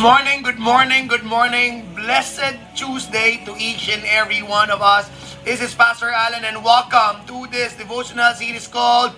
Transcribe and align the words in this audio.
Morning, 0.00 0.40
good 0.40 0.58
morning, 0.58 1.08
good 1.08 1.24
morning. 1.24 1.84
Blessed 1.94 2.56
Tuesday 2.74 3.44
to 3.44 3.52
each 3.60 3.90
and 3.90 4.00
every 4.06 4.40
one 4.40 4.70
of 4.70 4.80
us. 4.80 5.10
This 5.44 5.60
is 5.60 5.74
Pastor 5.74 6.08
Allen 6.08 6.42
and 6.42 6.64
welcome 6.64 7.20
to 7.26 7.44
this 7.52 7.76
devotional 7.76 8.32
series 8.32 8.66
called 8.66 9.12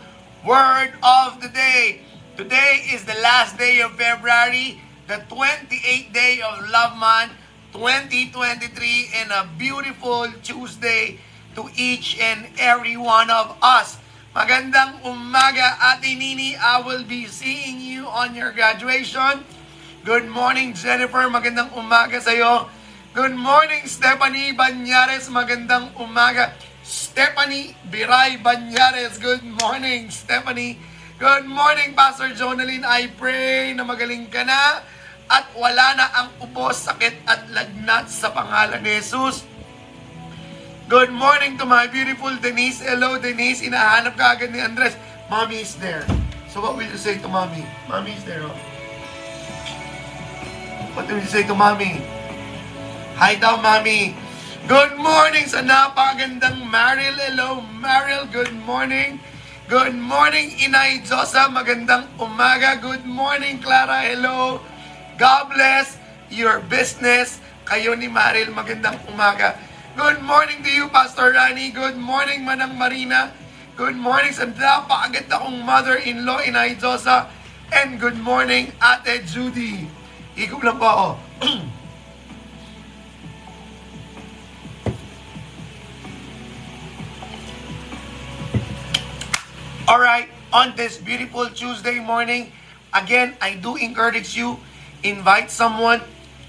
Word 0.44 0.90
of 0.98 1.40
the 1.40 1.46
Day. 1.54 2.00
Today 2.36 2.82
is 2.90 3.04
the 3.04 3.14
last 3.22 3.56
day 3.58 3.78
of 3.78 3.94
February, 3.94 4.82
the 5.06 5.22
28th 5.30 6.12
day 6.12 6.42
of 6.42 6.68
Love 6.68 6.98
Month 6.98 7.30
2023 7.72 9.22
and 9.22 9.30
a 9.30 9.46
beautiful 9.56 10.26
Tuesday 10.42 11.20
to 11.54 11.70
each 11.76 12.18
and 12.18 12.50
every 12.58 12.96
one 12.96 13.30
of 13.30 13.54
us. 13.62 14.02
Magandang 14.34 14.98
umaga, 15.06 15.78
Ate 15.78 16.18
Nini. 16.18 16.56
I 16.56 16.82
will 16.82 17.04
be 17.04 17.30
seeing 17.30 17.78
you 17.78 18.08
on 18.08 18.34
your 18.34 18.50
graduation. 18.50 19.46
Good 20.02 20.26
morning, 20.26 20.74
Jennifer. 20.74 21.30
Magandang 21.30 21.70
umaga 21.78 22.18
sa 22.18 22.34
iyo. 22.34 22.66
Good 23.14 23.38
morning, 23.38 23.86
Stephanie 23.86 24.50
Banyares. 24.50 25.30
Magandang 25.30 25.94
umaga. 25.94 26.58
Stephanie 26.82 27.78
Biray 27.86 28.34
Banyares. 28.42 29.22
Good 29.22 29.46
morning, 29.62 30.10
Stephanie. 30.10 30.82
Good 31.22 31.46
morning, 31.46 31.94
Pastor 31.94 32.34
Jonalyn. 32.34 32.82
I 32.82 33.14
pray 33.14 33.78
na 33.78 33.86
magaling 33.86 34.26
ka 34.26 34.42
na 34.42 34.82
at 35.30 35.46
wala 35.54 35.94
na 35.94 36.06
ang 36.18 36.28
ubos, 36.42 36.82
sakit 36.82 37.22
at 37.22 37.46
lagnat 37.54 38.10
sa 38.10 38.34
pangalan 38.34 38.82
ni 38.82 38.98
Jesus. 38.98 39.46
Good 40.90 41.14
morning 41.14 41.54
to 41.62 41.64
my 41.64 41.86
beautiful 41.86 42.34
Denise. 42.42 42.82
Hello, 42.82 43.22
Denise. 43.22 43.62
Inahanap 43.62 44.18
ka 44.18 44.34
agad 44.34 44.50
ni 44.50 44.58
Andres. 44.58 44.98
Mommy 45.30 45.62
is 45.62 45.78
there. 45.78 46.02
So 46.50 46.58
what 46.58 46.74
will 46.74 46.90
you 46.90 46.98
say 46.98 47.22
to 47.22 47.30
mommy? 47.30 47.62
Mommy 47.86 48.18
is 48.18 48.26
there, 48.26 48.42
oh. 48.42 48.71
What 50.92 51.08
do 51.08 51.16
you 51.16 51.24
say 51.24 51.40
to 51.48 51.56
mommy? 51.56 52.04
Hi 53.16 53.32
daw, 53.40 53.56
mommy. 53.56 54.12
Good 54.68 55.00
morning 55.00 55.48
sa 55.48 55.64
napakagandang 55.64 56.68
Maril. 56.68 57.16
Hello, 57.16 57.64
Maril. 57.80 58.28
Good 58.28 58.52
morning. 58.68 59.16
Good 59.72 59.96
morning, 59.96 60.52
Inay 60.60 61.00
Josa. 61.00 61.48
Magandang 61.48 62.12
umaga. 62.20 62.76
Good 62.76 63.08
morning, 63.08 63.64
Clara. 63.64 64.04
Hello. 64.04 64.60
God 65.16 65.56
bless 65.56 65.96
your 66.28 66.60
business. 66.68 67.40
Kayo 67.64 67.96
ni 67.96 68.12
Maril, 68.12 68.52
magandang 68.52 69.00
umaga. 69.08 69.56
Good 69.96 70.20
morning 70.20 70.60
to 70.60 70.68
you, 70.68 70.92
Pastor 70.92 71.32
Rani. 71.32 71.72
Good 71.72 71.96
morning, 71.96 72.44
Manang 72.44 72.76
Marina. 72.76 73.32
Good 73.80 73.96
morning 73.96 74.36
sa 74.36 74.44
napakaganda 74.44 75.40
kong 75.40 75.56
mother-in-law, 75.64 76.44
Inay 76.44 76.76
Josa. 76.76 77.32
And 77.72 77.96
good 77.96 78.20
morning, 78.20 78.76
Ate 78.76 79.24
Judy. 79.24 80.01
Lang 80.36 80.80
ako. 80.80 81.18
Alright, 89.92 90.32
on 90.54 90.72
this 90.72 90.96
beautiful 90.96 91.50
Tuesday 91.52 92.00
morning, 92.00 92.52
again, 92.94 93.36
I 93.44 93.60
do 93.60 93.76
encourage 93.76 94.32
you, 94.32 94.56
invite 95.04 95.50
someone, 95.50 96.00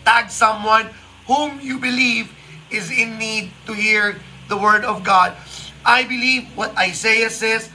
tag 0.08 0.30
someone 0.32 0.88
whom 1.28 1.60
you 1.60 1.76
believe 1.76 2.32
is 2.72 2.88
in 2.88 3.20
need 3.20 3.52
to 3.68 3.74
hear 3.74 4.16
the 4.48 4.56
Word 4.56 4.86
of 4.88 5.04
God. 5.04 5.36
I 5.84 6.08
believe 6.08 6.48
what 6.56 6.72
Isaiah 6.80 7.30
says, 7.30 7.68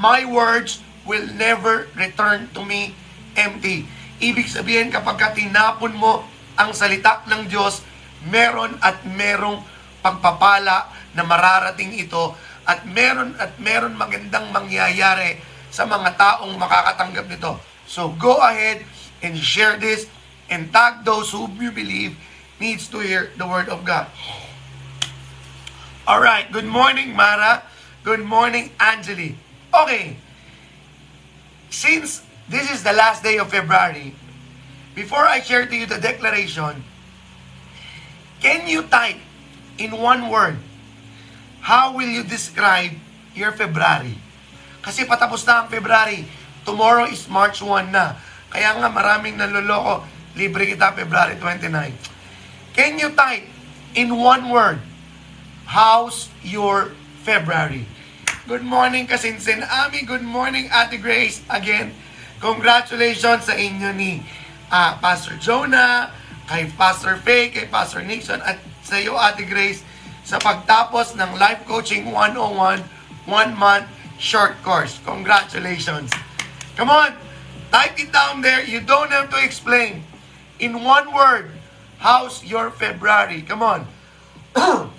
my 0.00 0.26
words 0.26 0.82
will 1.06 1.26
never 1.38 1.86
return 1.94 2.50
to 2.58 2.64
me 2.66 2.94
empty. 3.36 3.86
Ibig 4.22 4.46
sabihin 4.46 4.94
kapag 4.94 5.18
ka 5.18 5.28
tinapon 5.34 5.98
mo 5.98 6.22
ang 6.54 6.70
salita 6.70 7.26
ng 7.26 7.50
Diyos, 7.50 7.82
meron 8.30 8.78
at 8.78 9.02
merong 9.02 9.58
pagpapala 9.98 10.94
na 11.18 11.26
mararating 11.26 11.98
ito 11.98 12.38
at 12.62 12.86
meron 12.86 13.34
at 13.42 13.58
meron 13.58 13.98
magandang 13.98 14.54
mangyayari 14.54 15.42
sa 15.74 15.90
mga 15.90 16.14
taong 16.14 16.54
makakatanggap 16.54 17.26
nito. 17.26 17.58
So 17.90 18.14
go 18.14 18.38
ahead 18.38 18.86
and 19.26 19.34
share 19.34 19.74
this 19.74 20.06
and 20.46 20.70
tag 20.70 21.02
those 21.02 21.34
whom 21.34 21.58
you 21.58 21.74
believe 21.74 22.14
needs 22.62 22.86
to 22.94 23.02
hear 23.02 23.34
the 23.34 23.46
word 23.48 23.66
of 23.66 23.82
God. 23.82 24.06
All 26.06 26.22
right, 26.22 26.46
good 26.54 26.70
morning 26.70 27.10
Mara. 27.18 27.66
Good 28.06 28.22
morning 28.22 28.70
Angeli. 28.78 29.34
Okay. 29.74 30.14
Since 31.74 32.22
this 32.48 32.70
is 32.70 32.82
the 32.82 32.92
last 32.92 33.22
day 33.22 33.38
of 33.38 33.50
February, 33.50 34.14
before 34.94 35.24
I 35.24 35.40
share 35.40 35.66
to 35.66 35.74
you 35.74 35.86
the 35.86 35.98
declaration, 35.98 36.84
can 38.42 38.66
you 38.66 38.82
type 38.86 39.18
in 39.78 39.96
one 39.96 40.28
word, 40.28 40.58
how 41.62 41.94
will 41.94 42.08
you 42.08 42.26
describe 42.26 42.92
your 43.34 43.52
February? 43.54 44.18
Kasi 44.82 45.06
patapos 45.06 45.46
na 45.46 45.62
ang 45.62 45.68
February. 45.70 46.26
Tomorrow 46.66 47.06
is 47.06 47.30
March 47.30 47.62
1 47.62 47.94
na. 47.94 48.18
Kaya 48.50 48.74
nga 48.82 48.90
maraming 48.90 49.38
naloloko. 49.38 50.02
Libre 50.34 50.66
kita 50.66 50.90
February 50.92 51.38
29. 51.38 51.70
Can 52.74 52.98
you 52.98 53.14
type 53.14 53.46
in 53.94 54.16
one 54.16 54.50
word, 54.50 54.82
how's 55.70 56.28
your 56.42 56.90
February? 57.22 57.86
Good 58.50 58.66
morning, 58.66 59.06
Kasinsin 59.06 59.62
Ami. 59.62 60.02
Good 60.02 60.26
morning, 60.26 60.66
Ate 60.72 60.98
Grace. 60.98 61.46
Again, 61.46 61.94
congratulations 62.42 63.46
sa 63.46 63.54
inyo 63.54 63.94
ni 63.94 64.18
uh, 64.74 64.98
Pastor 64.98 65.38
Jonah, 65.38 66.10
kay 66.50 66.66
Pastor 66.74 67.16
Faye, 67.22 67.54
kay 67.54 67.70
Pastor 67.70 68.02
Nixon, 68.02 68.42
at 68.42 68.58
sa 68.82 68.98
iyo, 68.98 69.14
Ate 69.14 69.46
Grace, 69.46 69.86
sa 70.26 70.42
pagtapos 70.42 71.14
ng 71.14 71.38
Life 71.38 71.62
Coaching 71.70 72.10
101 72.10 72.82
one-month 73.30 73.86
short 74.18 74.58
course. 74.66 74.98
Congratulations. 75.06 76.10
Come 76.74 76.90
on, 76.90 77.14
type 77.70 77.94
it 78.02 78.10
down 78.10 78.42
there. 78.42 78.66
You 78.66 78.82
don't 78.82 79.14
have 79.14 79.30
to 79.30 79.38
explain. 79.38 80.02
In 80.58 80.82
one 80.82 81.14
word, 81.14 81.50
how's 82.02 82.42
your 82.42 82.74
February? 82.74 83.46
Come 83.46 83.62
on. 83.62 83.86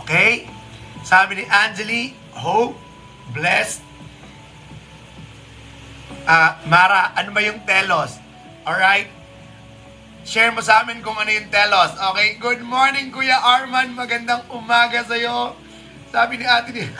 okay? 0.00 0.48
Sabi 1.02 1.42
ni 1.42 1.44
Angeli, 1.50 2.14
hope, 2.30 2.78
blessed. 3.34 3.82
Uh, 6.22 6.54
Mara, 6.70 7.10
ano 7.18 7.34
ba 7.34 7.42
yung 7.42 7.58
telos? 7.66 8.22
Alright? 8.62 9.10
Share 10.22 10.54
mo 10.54 10.62
sa 10.62 10.86
amin 10.86 11.02
kung 11.02 11.18
ano 11.18 11.26
yung 11.26 11.50
telos. 11.50 11.90
Okay? 12.14 12.38
Good 12.38 12.62
morning, 12.62 13.10
Kuya 13.10 13.34
Arman. 13.34 13.98
Magandang 13.98 14.46
umaga 14.54 15.02
sa'yo. 15.02 15.58
Sabi 16.14 16.38
ni 16.38 16.46
Ate 16.46 16.70
Nini, 16.70 16.94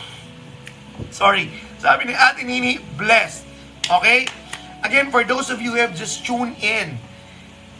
sorry. 1.12 1.52
Sabi 1.76 2.08
ni 2.08 2.14
Ate 2.16 2.40
Nini, 2.40 2.80
blessed. 2.96 3.44
Okay? 3.84 4.24
Again, 4.80 5.12
for 5.12 5.28
those 5.28 5.52
of 5.52 5.60
you 5.60 5.76
who 5.76 5.80
have 5.84 5.92
just 5.92 6.24
tuned 6.24 6.56
in, 6.64 6.96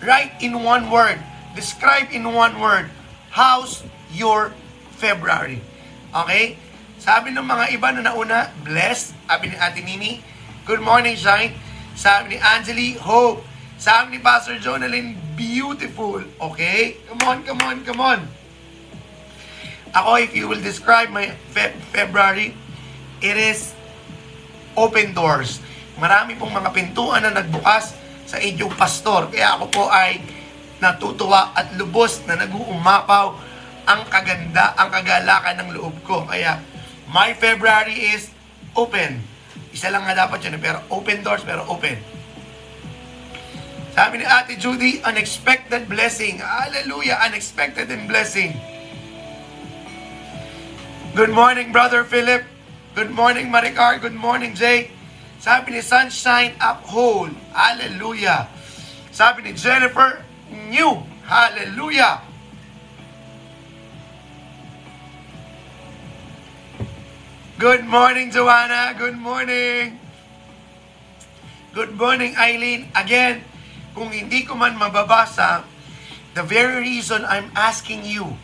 write 0.05 0.37
in 0.45 0.61
one 0.61 0.93
word, 0.93 1.17
describe 1.57 2.13
in 2.13 2.29
one 2.29 2.61
word, 2.61 2.93
how's 3.33 3.81
your 4.13 4.53
February? 5.01 5.65
Okay? 6.13 6.61
Sabi 7.01 7.33
ng 7.33 7.41
mga 7.41 7.73
iba 7.73 7.89
na 7.97 8.13
nauna, 8.13 8.53
blessed. 8.61 9.17
Sabi 9.25 9.49
ni 9.49 9.57
Ate 9.57 9.81
Nini, 9.81 10.21
good 10.69 10.85
morning, 10.85 11.17
Shine. 11.17 11.57
Sabi 11.97 12.37
ni 12.37 12.39
Angeli, 12.39 13.01
hope. 13.01 13.41
Sabi 13.81 14.17
ni 14.17 14.19
Pastor 14.21 14.61
Jonalyn, 14.61 15.17
beautiful. 15.33 16.21
Okay? 16.37 17.01
Come 17.09 17.25
on, 17.25 17.39
come 17.49 17.61
on, 17.65 17.77
come 17.81 18.01
on. 18.05 18.21
Ako, 19.97 20.21
if 20.21 20.37
you 20.37 20.45
will 20.47 20.61
describe 20.61 21.09
my 21.09 21.33
Fe- 21.51 21.75
February, 21.91 22.53
it 23.25 23.37
is 23.41 23.73
open 24.77 25.17
doors. 25.17 25.59
Marami 25.97 26.37
pong 26.37 26.53
mga 26.53 26.71
pintuan 26.71 27.25
na 27.25 27.33
nagbukas 27.33 27.97
sa 28.29 28.39
inyong 28.39 28.77
pastor. 28.77 29.33
Kaya 29.33 29.59
ako 29.59 29.65
po 29.73 29.85
ay 29.91 30.21
natutuwa 30.79 31.53
at 31.57 31.75
lubos 31.77 32.23
na 32.25 32.39
nag-uumapaw 32.39 33.50
ang 33.91 34.07
kaganda, 34.07 34.79
ang 34.79 34.95
kagalakan 34.95 35.67
ng 35.67 35.71
loob 35.75 35.95
ko. 36.07 36.23
Kaya, 36.23 36.63
my 37.11 37.35
February 37.35 38.15
is 38.15 38.31
open. 38.79 39.19
Isa 39.75 39.91
lang 39.91 40.07
nga 40.07 40.15
dapat 40.15 40.47
yun, 40.47 40.63
pero 40.63 40.79
open 40.95 41.27
doors, 41.27 41.43
pero 41.43 41.67
open. 41.67 41.99
Sabi 43.91 44.23
ni 44.23 44.27
Ate 44.27 44.55
Judy, 44.55 45.03
unexpected 45.03 45.91
blessing. 45.91 46.39
Hallelujah, 46.39 47.19
unexpected 47.27 47.91
and 47.91 48.07
blessing. 48.07 48.55
Good 51.19 51.35
morning, 51.35 51.75
Brother 51.75 52.07
Philip. 52.07 52.47
Good 52.95 53.11
morning, 53.11 53.51
Maricar. 53.51 53.99
Good 53.99 54.15
morning, 54.15 54.55
Jay. 54.55 54.95
Sabi 55.43 55.75
ni 55.75 55.83
Sunshine, 55.83 56.55
uphold. 56.63 57.35
Hallelujah. 57.51 58.47
Sabi 59.11 59.51
ni 59.51 59.59
Jennifer, 59.59 60.23
new. 60.71 61.03
Hallelujah. 61.27 62.30
Good 67.61 67.85
morning, 67.85 68.33
Joanna. 68.33 68.97
Good 68.97 69.21
morning. 69.21 70.01
Good 71.77 71.93
morning, 71.93 72.33
Eileen. 72.33 72.89
Again, 72.97 73.45
kung 73.93 74.09
hindi 74.09 74.49
ko 74.49 74.57
man 74.57 74.81
mababasa, 74.81 75.69
the 76.33 76.41
very 76.41 76.81
reason 76.81 77.21
I'm 77.29 77.53
asking 77.53 78.09
you 78.09 78.41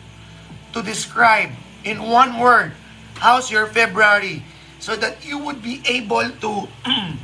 to 0.69 0.85
describe 0.85 1.49
in 1.81 2.05
one 2.05 2.37
word, 2.37 2.77
how's 3.17 3.49
your 3.49 3.65
February? 3.65 4.45
So 4.77 4.93
that 4.93 5.25
you 5.25 5.41
would 5.41 5.65
be 5.65 5.81
able 5.89 6.29
to 6.37 6.69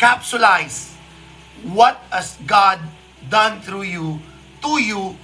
capsulize 0.00 0.96
what 1.68 2.00
has 2.08 2.40
God 2.48 2.80
done 3.28 3.60
through 3.60 3.92
you, 3.92 4.24
to 4.64 4.80
you, 4.80 5.20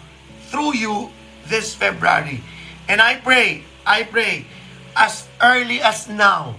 through 0.53 0.77
you 0.77 1.09
this 1.49 1.73
February. 1.73 2.45
And 2.85 3.01
I 3.01 3.17
pray, 3.17 3.65
I 3.89 4.05
pray, 4.05 4.45
as 4.93 5.30
early 5.43 5.81
as 5.81 6.09
now. 6.09 6.55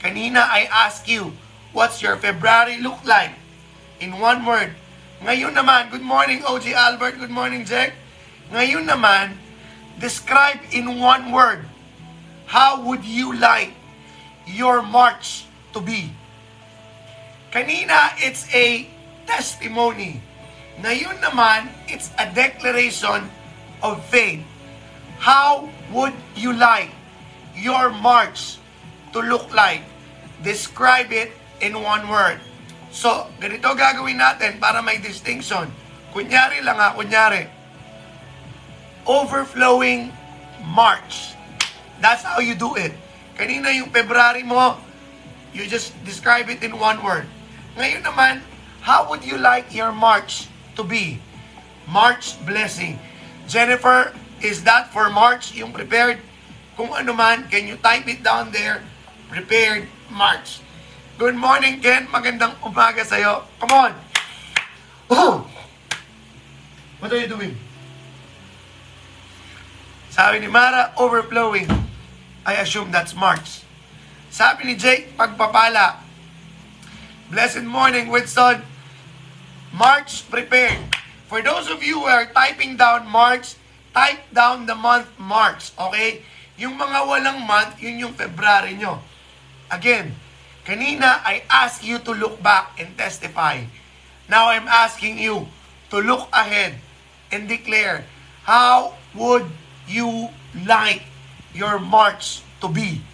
Kanina 0.00 0.44
I 0.44 0.68
ask 0.68 1.08
you, 1.08 1.32
what's 1.72 2.00
your 2.00 2.16
February 2.16 2.78
look 2.80 3.00
like? 3.04 3.32
In 4.00 4.20
one 4.20 4.44
word. 4.44 4.76
Ngayon 5.24 5.56
naman, 5.56 5.88
good 5.88 6.04
morning 6.04 6.44
OG 6.44 6.68
Albert, 6.76 7.16
good 7.16 7.32
morning 7.32 7.64
Jack. 7.64 7.96
Ngayon 8.52 8.84
naman, 8.84 9.40
describe 9.96 10.60
in 10.70 11.00
one 11.00 11.32
word, 11.32 11.64
how 12.44 12.84
would 12.84 13.02
you 13.02 13.32
like 13.34 13.72
your 14.44 14.84
March 14.84 15.48
to 15.72 15.80
be? 15.80 16.12
Kanina, 17.50 18.12
it's 18.20 18.44
a 18.52 18.84
testimony. 19.24 20.20
Ngayon 20.84 21.24
naman, 21.24 21.72
it's 21.88 22.12
a 22.20 22.28
declaration 22.28 23.32
of 23.80 24.04
faith. 24.12 24.44
How 25.16 25.72
would 25.88 26.12
you 26.36 26.52
like 26.52 26.92
your 27.56 27.90
march 27.90 28.60
to 29.16 29.24
look 29.24 29.48
like? 29.56 29.82
Describe 30.44 31.10
it 31.10 31.32
in 31.64 31.80
one 31.80 32.04
word. 32.06 32.38
So, 32.92 33.28
ganito 33.40 33.72
gagawin 33.72 34.20
natin 34.20 34.60
para 34.60 34.84
may 34.84 35.00
distinction. 35.00 35.72
Kunyari 36.12 36.60
lang 36.60 36.76
ha, 36.76 36.92
kunyari. 36.92 37.48
Overflowing 39.08 40.12
March. 40.64 41.36
That's 42.00 42.22
how 42.22 42.40
you 42.44 42.54
do 42.54 42.76
it. 42.76 42.92
Kanina 43.36 43.72
yung 43.72 43.92
February 43.92 44.44
mo, 44.44 44.80
you 45.52 45.64
just 45.68 45.92
describe 46.04 46.48
it 46.48 46.60
in 46.64 46.76
one 46.76 47.00
word. 47.04 47.28
Ngayon 47.76 48.04
naman, 48.04 48.40
how 48.80 49.08
would 49.08 49.24
you 49.24 49.36
like 49.36 49.72
your 49.72 49.92
March 49.92 50.48
to 50.76 50.84
be? 50.84 51.20
March 51.88 52.36
blessing. 52.48 52.98
Jennifer, 53.46 54.12
is 54.40 54.64
that 54.64 54.88
for 54.92 55.08
March 55.08 55.52
yung 55.54 55.72
prepared? 55.72 56.18
Kung 56.76 56.92
ano 56.92 57.16
man, 57.16 57.48
can 57.48 57.64
you 57.64 57.80
type 57.80 58.04
it 58.04 58.20
down 58.20 58.52
there? 58.52 58.84
Prepared 59.32 59.88
March. 60.12 60.60
Good 61.16 61.32
morning, 61.32 61.80
Ken. 61.80 62.04
Magandang 62.12 62.52
umaga 62.60 63.00
sa'yo. 63.00 63.48
Come 63.56 63.72
on. 63.72 63.92
Oh! 65.08 65.48
What 67.00 67.08
are 67.08 67.16
you 67.16 67.32
doing? 67.32 67.56
Sabi 70.12 70.44
ni 70.44 70.52
Mara, 70.52 70.92
overflowing. 71.00 71.64
I 72.44 72.60
assume 72.60 72.92
that's 72.92 73.16
March. 73.16 73.64
Sabi 74.28 74.68
ni 74.68 74.76
Jake, 74.76 75.16
pagpapala. 75.16 76.04
Blessed 77.32 77.64
morning, 77.64 78.12
Whitson. 78.12 78.60
March 79.72 80.28
prepared. 80.28 80.92
For 81.32 81.40
those 81.40 81.72
of 81.72 81.80
you 81.80 82.04
who 82.04 82.08
are 82.08 82.28
typing 82.36 82.76
down 82.76 83.08
March, 83.08 83.56
type 83.96 84.20
down 84.36 84.68
the 84.68 84.76
month 84.76 85.08
March, 85.16 85.72
okay? 85.80 86.20
Yung 86.56 86.80
mga 86.80 87.04
walang 87.04 87.44
month, 87.44 87.76
yun 87.84 88.00
yung 88.08 88.14
February 88.16 88.80
nyo. 88.80 89.04
Again, 89.68 90.16
kanina 90.64 91.20
I 91.20 91.44
asked 91.52 91.84
you 91.84 92.00
to 92.00 92.16
look 92.16 92.40
back 92.40 92.72
and 92.80 92.96
testify. 92.96 93.60
Now 94.26 94.48
I'm 94.48 94.66
asking 94.66 95.20
you 95.20 95.46
to 95.92 96.00
look 96.00 96.32
ahead 96.32 96.80
and 97.28 97.44
declare, 97.44 98.08
how 98.48 98.96
would 99.12 99.46
you 99.84 100.32
like 100.64 101.04
your 101.52 101.78
March 101.78 102.40
to 102.64 102.72
be? 102.72 103.04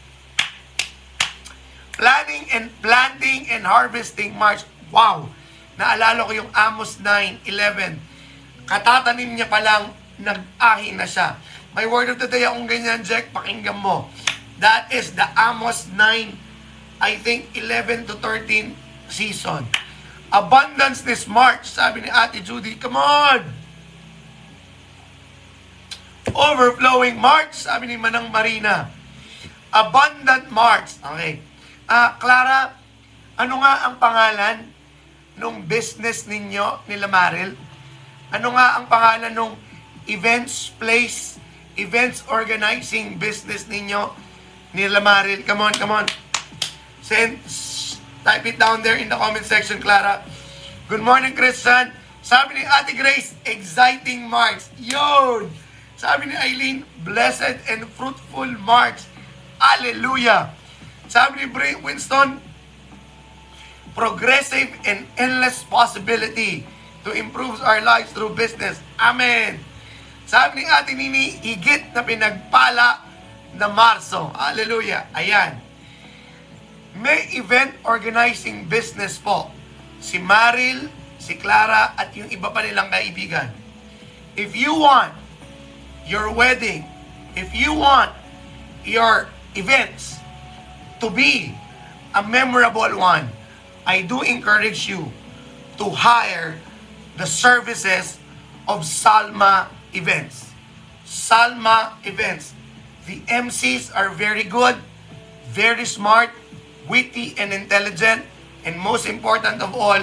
Planning 1.98 2.46
and 2.54 2.70
planting 2.80 3.50
and 3.50 3.66
harvesting 3.66 4.38
March. 4.38 4.64
Wow! 4.88 5.28
Naalala 5.76 6.24
ko 6.24 6.32
yung 6.32 6.50
Amos 6.54 7.00
9:11. 7.00 7.98
Katatanim 8.70 9.34
niya 9.34 9.48
pa 9.50 9.60
lang, 9.60 9.92
nag-ahi 10.20 10.94
na 10.96 11.04
siya. 11.04 11.36
May 11.72 11.88
word 11.88 12.12
of 12.12 12.20
the 12.20 12.28
day 12.28 12.44
akong 12.44 12.68
ganyan, 12.68 13.00
Jack. 13.00 13.32
Pakinggan 13.32 13.80
mo. 13.80 14.12
That 14.60 14.92
is 14.92 15.16
the 15.16 15.24
Amos 15.34 15.88
9, 15.88 15.96
I 17.00 17.12
think 17.16 17.48
11 17.56 18.12
to 18.12 18.14
13 18.20 18.76
season. 19.08 19.64
Abundance 20.28 21.00
this 21.00 21.24
March, 21.24 21.64
sabi 21.64 22.04
ni 22.04 22.10
Ate 22.12 22.44
Judy. 22.44 22.76
Come 22.76 23.00
on! 23.00 23.40
Overflowing 26.32 27.16
March, 27.16 27.56
sabi 27.64 27.88
ni 27.88 27.96
Manang 27.96 28.28
Marina. 28.28 28.92
Abundant 29.72 30.52
March. 30.52 31.00
Okay. 31.00 31.40
Ah, 31.88 32.20
Clara, 32.20 32.76
ano 33.40 33.54
nga 33.64 33.88
ang 33.88 33.96
pangalan 33.96 34.56
nung 35.40 35.64
business 35.64 36.28
ninyo 36.28 36.84
nila 36.84 37.08
Maril? 37.08 37.56
Ano 38.28 38.52
nga 38.52 38.76
ang 38.76 38.86
pangalan 38.88 39.32
nung 39.32 39.56
events 40.04 40.68
place 40.76 41.41
events 41.76 42.24
organizing 42.28 43.16
business 43.18 43.68
ninyo 43.68 44.12
ni 44.74 44.88
Lamaril. 44.88 45.44
Come 45.46 45.60
on, 45.60 45.72
come 45.76 45.92
on. 45.92 46.06
Send, 47.02 47.38
type 48.24 48.46
it 48.46 48.58
down 48.58 48.82
there 48.82 48.96
in 48.96 49.08
the 49.08 49.16
comment 49.16 49.44
section, 49.44 49.80
Clara. 49.80 50.24
Good 50.88 51.02
morning, 51.02 51.34
Christian. 51.34 51.92
Sabi 52.22 52.62
ni 52.62 52.64
Ate 52.64 52.94
Grace, 52.94 53.34
exciting 53.42 54.30
March. 54.30 54.70
Yun! 54.78 55.50
Sabi 55.98 56.30
ni 56.30 56.36
Eileen, 56.38 56.86
blessed 57.02 57.58
and 57.66 57.82
fruitful 57.98 58.46
March. 58.62 59.02
Hallelujah! 59.58 60.54
Sabi 61.10 61.42
ni 61.42 61.46
Bray 61.50 61.74
Winston, 61.82 62.38
progressive 63.98 64.70
and 64.86 65.06
endless 65.18 65.66
possibility 65.66 66.62
to 67.02 67.10
improve 67.10 67.58
our 67.58 67.82
lives 67.82 68.14
through 68.14 68.38
business. 68.38 68.78
Amen! 69.02 69.58
Sabi 70.26 70.62
ni 70.62 70.68
Ate 70.70 70.92
Nini, 70.94 71.38
higit 71.42 71.92
na 71.92 72.02
pinagpala 72.06 73.02
na 73.56 73.66
Marso. 73.68 74.32
Hallelujah. 74.32 75.10
Ayan. 75.12 75.60
May 76.96 77.32
event 77.36 77.76
organizing 77.84 78.68
business 78.68 79.16
po. 79.16 79.48
Si 80.02 80.20
Maril, 80.20 80.88
si 81.16 81.38
Clara, 81.38 81.96
at 81.96 82.12
yung 82.12 82.28
iba 82.28 82.52
pa 82.52 82.60
nilang 82.60 82.92
kaibigan. 82.92 83.48
If 84.36 84.56
you 84.56 84.76
want 84.76 85.12
your 86.08 86.32
wedding, 86.32 86.84
if 87.36 87.52
you 87.52 87.76
want 87.76 88.12
your 88.84 89.28
events 89.54 90.18
to 91.00 91.08
be 91.08 91.52
a 92.12 92.22
memorable 92.24 92.98
one, 92.98 93.28
I 93.86 94.02
do 94.02 94.22
encourage 94.22 94.88
you 94.88 95.10
to 95.78 95.90
hire 95.90 96.58
the 97.16 97.26
services 97.26 98.18
of 98.68 98.86
Salma 98.86 99.68
events. 99.92 100.52
Salma 101.04 101.96
events. 102.04 102.54
The 103.06 103.20
MCs 103.26 103.90
are 103.94 104.10
very 104.14 104.44
good, 104.44 104.76
very 105.50 105.84
smart, 105.84 106.30
witty 106.88 107.34
and 107.36 107.52
intelligent, 107.52 108.24
and 108.64 108.78
most 108.78 109.06
important 109.06 109.60
of 109.60 109.74
all, 109.74 110.00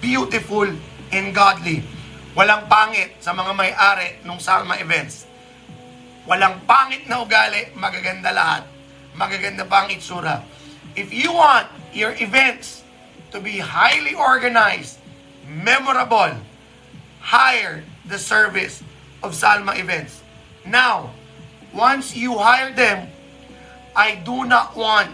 beautiful 0.00 0.66
and 1.14 1.34
godly. 1.34 1.86
Walang 2.34 2.66
pangit 2.66 3.14
sa 3.22 3.30
mga 3.30 3.54
may-ari 3.54 4.18
ng 4.26 4.38
Salma 4.42 4.74
events. 4.82 5.30
Walang 6.26 6.66
pangit 6.66 7.06
na 7.06 7.22
ugali, 7.22 7.70
magaganda 7.78 8.34
lahat. 8.34 8.66
Magaganda 9.14 9.62
pa 9.62 9.86
ang 9.86 9.94
itsura. 9.94 10.42
If 10.98 11.14
you 11.14 11.30
want 11.30 11.70
your 11.94 12.18
events 12.18 12.82
to 13.30 13.38
be 13.38 13.62
highly 13.62 14.18
organized, 14.18 14.98
memorable, 15.46 16.34
hire 17.22 17.86
the 18.02 18.18
service 18.18 18.82
of 19.24 19.32
Salma 19.32 19.80
events. 19.80 20.20
Now, 20.68 21.10
once 21.72 22.14
you 22.14 22.36
hire 22.36 22.72
them, 22.72 23.08
I 23.96 24.20
do 24.20 24.44
not 24.44 24.76
want 24.76 25.10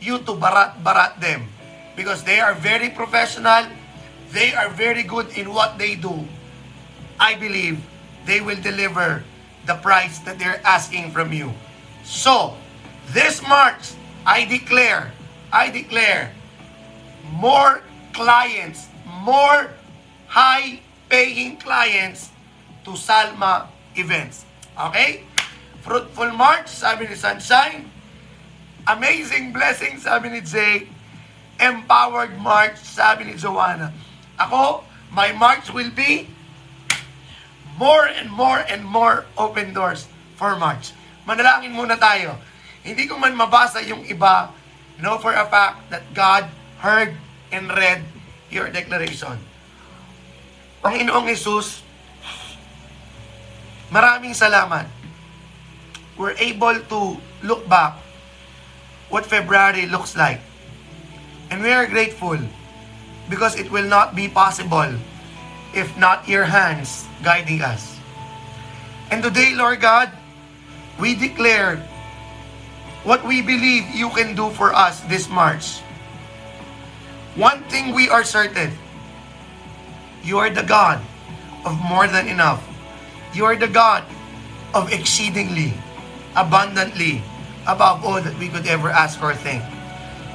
you 0.00 0.18
to 0.24 0.32
barat-barat 0.32 1.20
them 1.20 1.52
because 1.94 2.24
they 2.24 2.40
are 2.40 2.56
very 2.56 2.88
professional, 2.88 3.68
they 4.32 4.56
are 4.56 4.72
very 4.72 5.04
good 5.04 5.28
in 5.36 5.52
what 5.52 5.76
they 5.76 5.94
do, 5.94 6.24
I 7.20 7.36
believe 7.36 7.84
they 8.24 8.40
will 8.40 8.56
deliver 8.56 9.22
the 9.66 9.76
price 9.84 10.18
that 10.24 10.38
they're 10.38 10.64
asking 10.64 11.12
from 11.12 11.32
you. 11.32 11.52
So, 12.04 12.56
this 13.12 13.44
March, 13.44 13.92
I 14.24 14.48
declare, 14.48 15.12
I 15.52 15.68
declare, 15.68 16.32
more 17.36 17.82
clients, 18.14 18.88
more 19.04 19.68
high-paying 20.28 21.58
clients 21.58 22.30
to 22.84 22.96
Salma 22.96 23.68
events. 23.96 24.44
Okay? 24.76 25.24
Fruitful 25.80 26.32
March, 26.36 26.68
sabi 26.68 27.08
ni 27.08 27.16
Sunshine. 27.16 27.88
Amazing 28.88 29.52
blessing, 29.52 30.00
sabi 30.00 30.32
ni 30.32 30.40
Jay. 30.40 30.88
Empowered 31.60 32.36
March, 32.40 32.80
sabi 32.80 33.28
ni 33.28 33.34
Joanna. 33.36 33.92
Ako, 34.40 34.84
my 35.12 35.32
March 35.36 35.68
will 35.72 35.92
be 35.92 36.28
more 37.76 38.08
and 38.08 38.28
more 38.32 38.60
and 38.68 38.84
more 38.84 39.24
open 39.36 39.72
doors 39.72 40.08
for 40.36 40.56
March. 40.56 40.92
Manalangin 41.28 41.72
muna 41.72 41.96
tayo. 41.96 42.36
Hindi 42.80 43.04
ko 43.04 43.20
man 43.20 43.36
mabasa 43.36 43.84
yung 43.84 44.04
iba, 44.08 44.52
know 45.00 45.20
for 45.20 45.36
a 45.36 45.44
fact 45.48 45.92
that 45.92 46.04
God 46.16 46.48
heard 46.80 47.12
and 47.52 47.68
read 47.68 48.00
your 48.48 48.72
declaration. 48.72 49.36
Panginoong 50.80 51.28
Jesus, 51.28 51.84
maraming 53.90 54.34
salamat. 54.34 54.86
We're 56.16 56.38
able 56.38 56.78
to 56.78 57.16
look 57.42 57.66
back 57.68 57.98
what 59.10 59.26
February 59.26 59.86
looks 59.86 60.16
like. 60.16 60.40
And 61.50 61.62
we 61.62 61.74
are 61.74 61.86
grateful 61.86 62.38
because 63.28 63.58
it 63.58 63.70
will 63.70 63.86
not 63.86 64.14
be 64.14 64.30
possible 64.30 64.94
if 65.74 65.90
not 65.98 66.26
your 66.26 66.44
hands 66.44 67.06
guiding 67.22 67.62
us. 67.62 67.98
And 69.10 69.22
today, 69.22 69.54
Lord 69.54 69.80
God, 69.80 70.10
we 70.98 71.14
declare 71.14 71.82
what 73.02 73.24
we 73.26 73.42
believe 73.42 73.90
you 73.90 74.10
can 74.10 74.36
do 74.36 74.50
for 74.50 74.74
us 74.74 75.00
this 75.10 75.28
March. 75.28 75.80
One 77.34 77.62
thing 77.66 77.94
we 77.94 78.08
are 78.08 78.22
certain, 78.22 78.70
you 80.22 80.38
are 80.38 80.50
the 80.50 80.62
God 80.62 81.02
of 81.64 81.74
more 81.80 82.06
than 82.06 82.28
enough. 82.28 82.62
You 83.30 83.46
are 83.46 83.54
the 83.54 83.70
God 83.70 84.02
of 84.74 84.90
exceedingly, 84.90 85.74
abundantly, 86.34 87.22
above 87.66 88.02
all 88.02 88.18
that 88.18 88.34
we 88.38 88.50
could 88.50 88.66
ever 88.66 88.90
ask 88.90 89.22
or 89.22 89.34
think. 89.34 89.62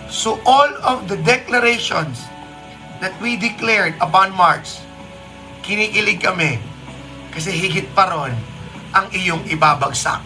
So 0.08 0.40
all 0.46 0.70
of 0.86 1.10
the 1.10 1.18
declarations 1.18 2.24
that 3.04 3.12
we 3.20 3.36
declared 3.36 4.00
upon 4.00 4.32
March, 4.32 4.80
kinikilig 5.66 6.24
kami 6.24 6.62
kasi 7.36 7.52
higit 7.52 7.92
pa 7.92 8.08
ron 8.08 8.32
ang 8.96 9.12
iyong 9.12 9.44
ibabagsak. 9.52 10.24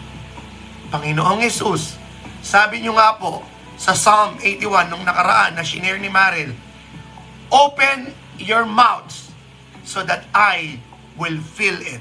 Panginoong 0.94 1.42
Yesus, 1.42 1.98
sabi 2.38 2.82
niyo 2.82 2.94
nga 2.94 3.18
po 3.18 3.42
sa 3.74 3.96
Psalm 3.96 4.38
81 4.38 4.92
nung 4.92 5.02
nakaraan 5.02 5.58
na 5.58 5.66
shinare 5.66 5.98
ni 5.98 6.12
Maril, 6.12 6.54
Open 7.50 8.14
your 8.38 8.62
mouths 8.62 9.34
so 9.82 10.06
that 10.06 10.22
I 10.30 10.78
will 11.18 11.42
fill 11.42 11.82
it. 11.82 11.98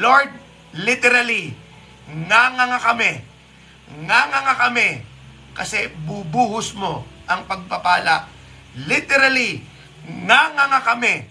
Lord, 0.00 0.32
literally, 0.80 1.52
nganga 2.08 2.80
kami. 2.80 3.20
Nganga 4.08 4.56
kami 4.56 5.04
kasi 5.52 5.92
bubuhos 6.08 6.72
mo 6.72 7.04
ang 7.28 7.44
pagpapala. 7.44 8.24
Literally, 8.88 9.60
nganga 10.08 10.80
kami 10.80 11.28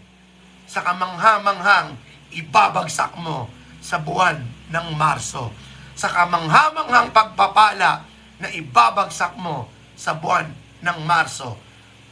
sa 0.69 0.85
kamanghamanghang 0.85 1.97
ibabagsak 2.29 3.17
mo 3.17 3.49
sa 3.81 3.97
buwan 3.97 4.38
ng 4.69 4.88
Marso. 4.93 5.49
Sa 5.97 6.13
kamanghamanghang 6.13 7.09
pagpapala 7.09 8.05
na 8.38 8.47
ibabagsak 8.53 9.33
mo 9.41 9.65
sa 9.97 10.13
buwan 10.15 10.45
ng 10.85 10.99
Marso. 11.09 11.57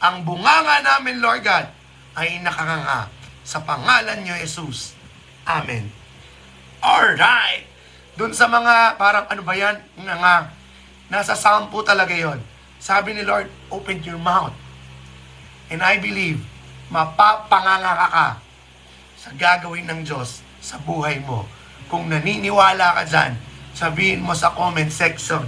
Ang 0.02 0.26
bunganga 0.26 0.82
namin, 0.82 1.22
Lord 1.22 1.46
God, 1.46 1.66
ay 2.18 2.42
nakanganga 2.42 3.06
sa 3.46 3.62
pangalan 3.62 4.26
niyo, 4.26 4.34
Jesus. 4.42 4.98
Amen. 5.46 5.97
Alright. 6.78 7.66
Doon 8.14 8.34
sa 8.34 8.46
mga, 8.46 8.98
parang 8.98 9.26
ano 9.26 9.42
ba 9.42 9.54
yan? 9.54 9.78
Nga 9.98 10.14
nga, 10.18 10.36
nasa 11.10 11.34
sampu 11.34 11.82
talaga 11.82 12.14
yon. 12.14 12.38
Sabi 12.78 13.14
ni 13.14 13.26
Lord, 13.26 13.50
open 13.70 14.02
your 14.06 14.18
mouth. 14.18 14.54
And 15.70 15.82
I 15.82 15.98
believe, 15.98 16.42
mapapanganga 16.88 17.92
ka, 18.08 18.26
sa 19.18 19.30
gagawin 19.34 19.90
ng 19.90 20.06
Diyos 20.06 20.46
sa 20.62 20.78
buhay 20.78 21.18
mo. 21.26 21.44
Kung 21.90 22.06
naniniwala 22.06 23.02
ka 23.02 23.02
dyan, 23.02 23.32
sabihin 23.74 24.22
mo 24.22 24.30
sa 24.32 24.54
comment 24.54 24.90
section, 24.90 25.42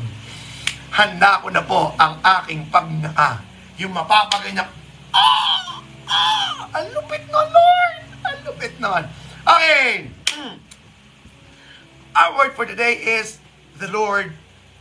handa 0.90 1.38
ko 1.38 1.48
na 1.54 1.62
po 1.62 1.94
ang 1.94 2.18
aking 2.42 2.66
pagnaka. 2.66 3.38
Yung 3.78 3.94
mapapaganyak, 3.94 4.66
ah! 5.14 5.78
Ah! 6.10 6.66
Ang 6.74 6.86
lupit 6.90 7.22
nun, 7.30 7.48
Lord! 7.54 7.98
Ang 8.26 8.38
lupit 8.42 8.74
nun. 8.82 9.04
Okay! 9.46 10.09
Our 12.20 12.36
word 12.36 12.52
for 12.52 12.68
today 12.68 13.00
is, 13.00 13.40
the 13.80 13.88
Lord 13.88 14.28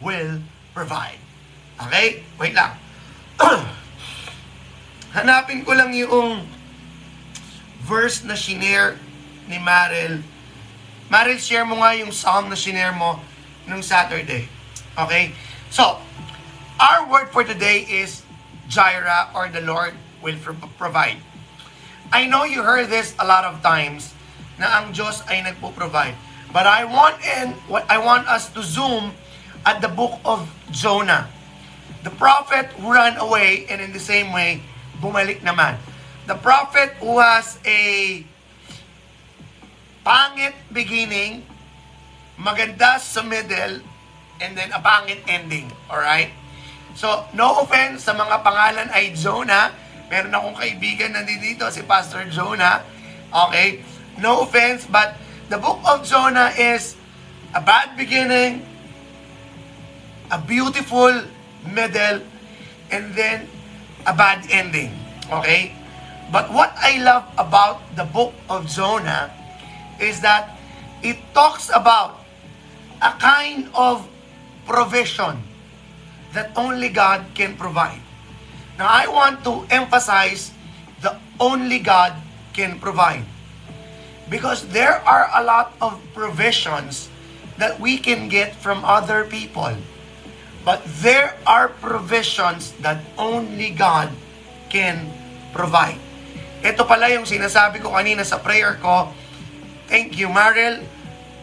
will 0.03 0.43
provide. 0.75 1.15
Okay? 1.79 2.19
Wait 2.35 2.51
lang. 2.51 2.75
Hanapin 5.15 5.63
ko 5.63 5.71
lang 5.71 5.95
yung 5.95 6.43
verse 7.87 8.27
na 8.27 8.35
shinare 8.35 8.99
ni 9.47 9.55
Maril. 9.55 10.19
Maril, 11.07 11.39
share 11.39 11.63
mo 11.63 11.79
nga 11.79 11.95
yung 11.95 12.11
psalm 12.11 12.51
na 12.51 12.59
shinare 12.59 12.91
mo 12.91 13.23
nung 13.71 13.79
Saturday. 13.79 14.43
Okay? 14.99 15.31
So, 15.71 15.95
our 16.75 17.07
word 17.07 17.31
for 17.31 17.47
today 17.47 17.87
is 17.87 18.19
Jireh 18.67 19.31
or 19.31 19.47
the 19.47 19.63
Lord 19.63 19.95
will 20.19 20.35
provide. 20.75 21.23
I 22.11 22.27
know 22.27 22.43
you 22.43 22.67
heard 22.67 22.91
this 22.91 23.15
a 23.15 23.23
lot 23.23 23.47
of 23.47 23.63
times 23.63 24.11
na 24.59 24.83
ang 24.83 24.91
Diyos 24.91 25.23
ay 25.31 25.39
nagpo-provide. 25.39 26.27
But 26.49 26.65
I 26.65 26.85
want 26.85 27.21
and 27.21 27.53
what 27.69 27.85
I 27.85 28.01
want 28.01 28.25
us 28.25 28.49
to 28.57 28.65
zoom 28.65 29.13
at 29.65 29.81
the 29.81 29.89
book 29.89 30.17
of 30.25 30.49
Jonah. 30.73 31.29
The 32.01 32.09
prophet 32.09 32.73
who 32.79 32.89
ran 32.89 33.17
away 33.21 33.67
and 33.69 33.81
in 33.81 33.93
the 33.93 34.01
same 34.01 34.33
way, 34.33 34.65
bumalik 34.97 35.45
naman. 35.45 35.77
The 36.25 36.37
prophet 36.39 36.97
who 37.01 37.19
has 37.21 37.61
a 37.65 38.23
pangit 40.01 40.55
beginning, 40.73 41.45
maganda 42.39 42.97
sa 42.97 43.21
middle, 43.21 43.83
and 44.41 44.51
then 44.57 44.71
a 44.73 44.81
pangit 44.81 45.21
ending. 45.29 45.69
Alright? 45.91 46.33
So, 46.97 47.29
no 47.37 47.61
offense 47.61 48.09
sa 48.09 48.17
mga 48.17 48.41
pangalan 48.41 48.89
ay 48.89 49.13
Jonah. 49.13 49.69
Meron 50.09 50.33
akong 50.33 50.57
kaibigan 50.57 51.13
nandito, 51.13 51.69
si 51.69 51.85
Pastor 51.85 52.25
Jonah. 52.33 52.81
Okay? 53.29 53.85
No 54.17 54.47
offense, 54.47 54.89
but 54.89 55.13
the 55.49 55.57
book 55.57 55.81
of 55.89 56.05
Jonah 56.05 56.53
is 56.53 56.95
a 57.57 57.61
bad 57.61 57.97
beginning, 57.97 58.61
a 60.29 60.37
beautiful 60.37 61.25
middle, 61.65 62.21
and 62.93 63.13
then 63.17 63.49
a 64.05 64.13
bad 64.13 64.45
ending. 64.53 64.93
Okay? 65.33 65.73
But 66.31 66.53
what 66.53 66.71
I 66.77 67.01
love 67.01 67.25
about 67.37 67.81
the 67.97 68.05
book 68.05 68.33
of 68.49 68.69
Jonah 68.69 69.33
is 69.99 70.21
that 70.21 70.53
it 71.01 71.17
talks 71.33 71.73
about 71.73 72.21
a 73.01 73.17
kind 73.17 73.69
of 73.73 74.07
provision 74.69 75.41
that 76.33 76.53
only 76.55 76.89
God 76.89 77.25
can 77.33 77.57
provide. 77.57 78.01
Now, 78.77 78.85
I 78.85 79.09
want 79.09 79.43
to 79.43 79.65
emphasize 79.73 80.53
the 81.01 81.17
only 81.39 81.79
God 81.79 82.13
can 82.53 82.79
provide. 82.79 83.25
Because 84.29 84.69
there 84.69 85.01
are 85.03 85.27
a 85.33 85.43
lot 85.43 85.73
of 85.81 85.97
provisions 86.13 87.09
that 87.57 87.81
we 87.81 87.97
can 87.97 88.29
get 88.29 88.55
from 88.55 88.85
other 88.85 89.25
people. 89.25 89.75
But 90.63 90.85
there 91.01 91.35
are 91.49 91.67
provisions 91.67 92.73
that 92.85 93.01
only 93.17 93.73
God 93.73 94.13
can 94.69 95.09
provide. 95.51 95.97
Ito 96.61 96.85
pala 96.85 97.09
yung 97.09 97.25
sinasabi 97.25 97.81
ko 97.81 97.95
kanina 97.95 98.21
sa 98.21 98.37
prayer 98.37 98.77
ko. 98.77 99.09
Thank 99.89 100.19
you, 100.19 100.29
Maril. 100.29 100.83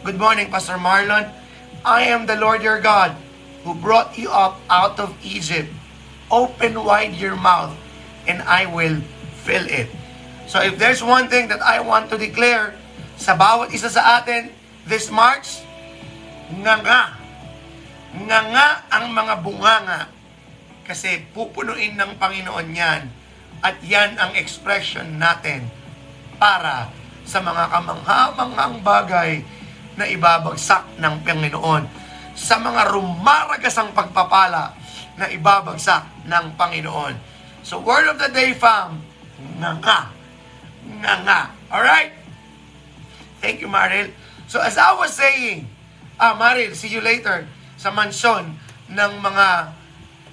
Good 0.05 0.15
morning, 0.15 0.47
Pastor 0.47 0.79
Marlon. 0.79 1.27
I 1.83 2.07
am 2.07 2.29
the 2.29 2.39
Lord 2.39 2.63
your 2.63 2.79
God 2.79 3.17
who 3.67 3.75
brought 3.75 4.15
you 4.15 4.31
up 4.31 4.61
out 4.71 5.01
of 5.01 5.11
Egypt. 5.25 5.67
Open 6.31 6.85
wide 6.85 7.17
your 7.17 7.35
mouth 7.35 7.75
and 8.29 8.39
I 8.45 8.69
will 8.69 9.01
fill 9.43 9.65
it. 9.67 9.91
So 10.47 10.63
if 10.63 10.79
there's 10.79 11.03
one 11.03 11.27
thing 11.27 11.51
that 11.51 11.59
I 11.59 11.83
want 11.83 12.07
to 12.11 12.17
declare 12.17 12.75
sa 13.19 13.35
bawat 13.35 13.75
isa 13.75 13.91
sa 13.91 14.23
atin 14.23 14.51
this 14.87 15.11
March, 15.11 15.63
nga 16.63 16.79
nga, 16.79 17.01
nga 18.25 18.67
ang 18.87 19.11
mga 19.11 19.33
bunganga 19.43 20.01
kasi 20.87 21.27
pupunuin 21.35 21.99
ng 21.99 22.15
Panginoon 22.15 22.69
yan 22.71 23.03
At 23.61 23.81
yan 23.81 24.17
ang 24.21 24.37
expression 24.37 25.17
natin 25.17 25.65
para 26.37 26.93
sa 27.25 27.41
mga 27.41 27.73
kamangha-manghang 27.73 28.77
bagay 28.85 29.31
na 29.97 30.05
ibabagsak 30.05 30.85
ng 31.01 31.25
Panginoon. 31.25 31.83
Sa 32.37 32.61
mga 32.61 32.93
rumaragasang 32.93 33.97
pagpapala 33.97 34.77
na 35.17 35.25
ibabagsak 35.33 36.29
ng 36.29 36.53
Panginoon. 36.53 37.17
So, 37.65 37.81
word 37.81 38.13
of 38.13 38.21
the 38.21 38.29
day, 38.29 38.53
fam, 38.53 39.01
nga 39.57 39.73
nga. 39.81 39.99
Nga 41.03 41.13
nga. 41.27 41.39
Alright? 41.67 42.15
Thank 43.43 43.61
you, 43.61 43.67
Maril. 43.67 44.09
So, 44.47 44.63
as 44.63 44.79
I 44.79 44.95
was 44.95 45.11
saying, 45.11 45.67
ah, 46.15 46.33
Maril, 46.39 46.71
see 46.73 46.87
you 46.87 47.03
later 47.03 47.45
sa 47.75 47.91
mansyon 47.91 48.55
ng 48.87 49.11
mga 49.19 49.75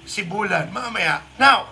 sibulan 0.07 0.71
mamaya. 0.71 1.21
Now, 1.37 1.69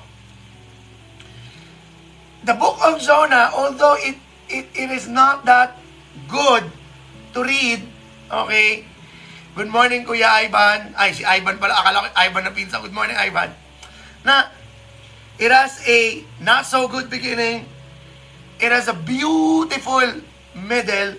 the 2.43 2.53
book 2.53 2.77
of 2.83 2.99
Jonah, 2.99 3.55
although 3.55 3.95
it, 3.97 4.19
it, 4.51 4.67
it 4.75 4.89
is 4.91 5.07
not 5.07 5.47
that 5.47 5.79
good 6.27 6.67
to 7.33 7.39
read, 7.41 7.81
okay, 8.29 8.85
Good 9.53 9.69
morning, 9.69 10.01
Kuya 10.01 10.49
Ivan. 10.49 10.97
Ay, 10.97 11.13
si 11.13 11.21
Ivan 11.21 11.61
pala. 11.61 11.77
Akala 11.77 12.09
ko 12.09 12.17
Ivan 12.17 12.41
na 12.41 12.49
pinsan. 12.49 12.81
Good 12.81 12.89
morning, 12.89 13.13
Ivan. 13.13 13.53
Na, 14.25 14.49
it 15.37 15.53
has 15.53 15.77
a 15.85 16.25
not 16.41 16.65
so 16.65 16.89
good 16.89 17.05
beginning. 17.05 17.69
It 18.59 18.71
has 18.71 18.87
a 18.87 18.93
beautiful 18.93 20.21
middle. 20.55 21.15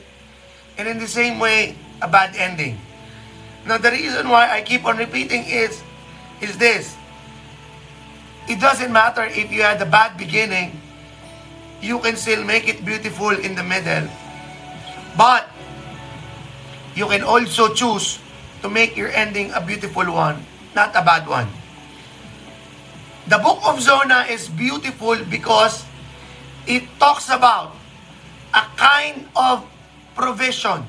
And 0.78 0.88
in 0.88 0.98
the 0.98 1.08
same 1.08 1.38
way, 1.38 1.76
a 2.02 2.08
bad 2.08 2.34
ending. 2.36 2.78
Now, 3.66 3.78
the 3.78 3.90
reason 3.90 4.28
why 4.28 4.50
I 4.50 4.62
keep 4.62 4.84
on 4.84 4.98
repeating 4.98 5.44
is, 5.44 5.82
is 6.40 6.58
this. 6.58 6.96
It 8.48 8.60
doesn't 8.60 8.92
matter 8.92 9.24
if 9.24 9.50
you 9.50 9.62
had 9.62 9.80
a 9.80 9.88
bad 9.88 10.18
beginning, 10.18 10.80
you 11.80 11.98
can 12.00 12.16
still 12.16 12.44
make 12.44 12.68
it 12.68 12.84
beautiful 12.84 13.32
in 13.32 13.54
the 13.54 13.62
middle. 13.62 14.08
But, 15.16 15.48
you 16.94 17.06
can 17.06 17.22
also 17.22 17.72
choose 17.72 18.18
to 18.62 18.68
make 18.68 18.96
your 18.96 19.08
ending 19.08 19.52
a 19.52 19.60
beautiful 19.60 20.04
one, 20.12 20.44
not 20.74 20.92
a 20.96 21.02
bad 21.04 21.28
one. 21.28 21.48
The 23.28 23.38
book 23.38 23.60
of 23.64 23.80
Jonah 23.80 24.28
is 24.28 24.48
beautiful 24.48 25.16
because 25.24 25.83
it 26.66 26.84
talks 26.98 27.28
about 27.28 27.76
a 28.54 28.64
kind 28.76 29.28
of 29.36 29.64
provision 30.14 30.86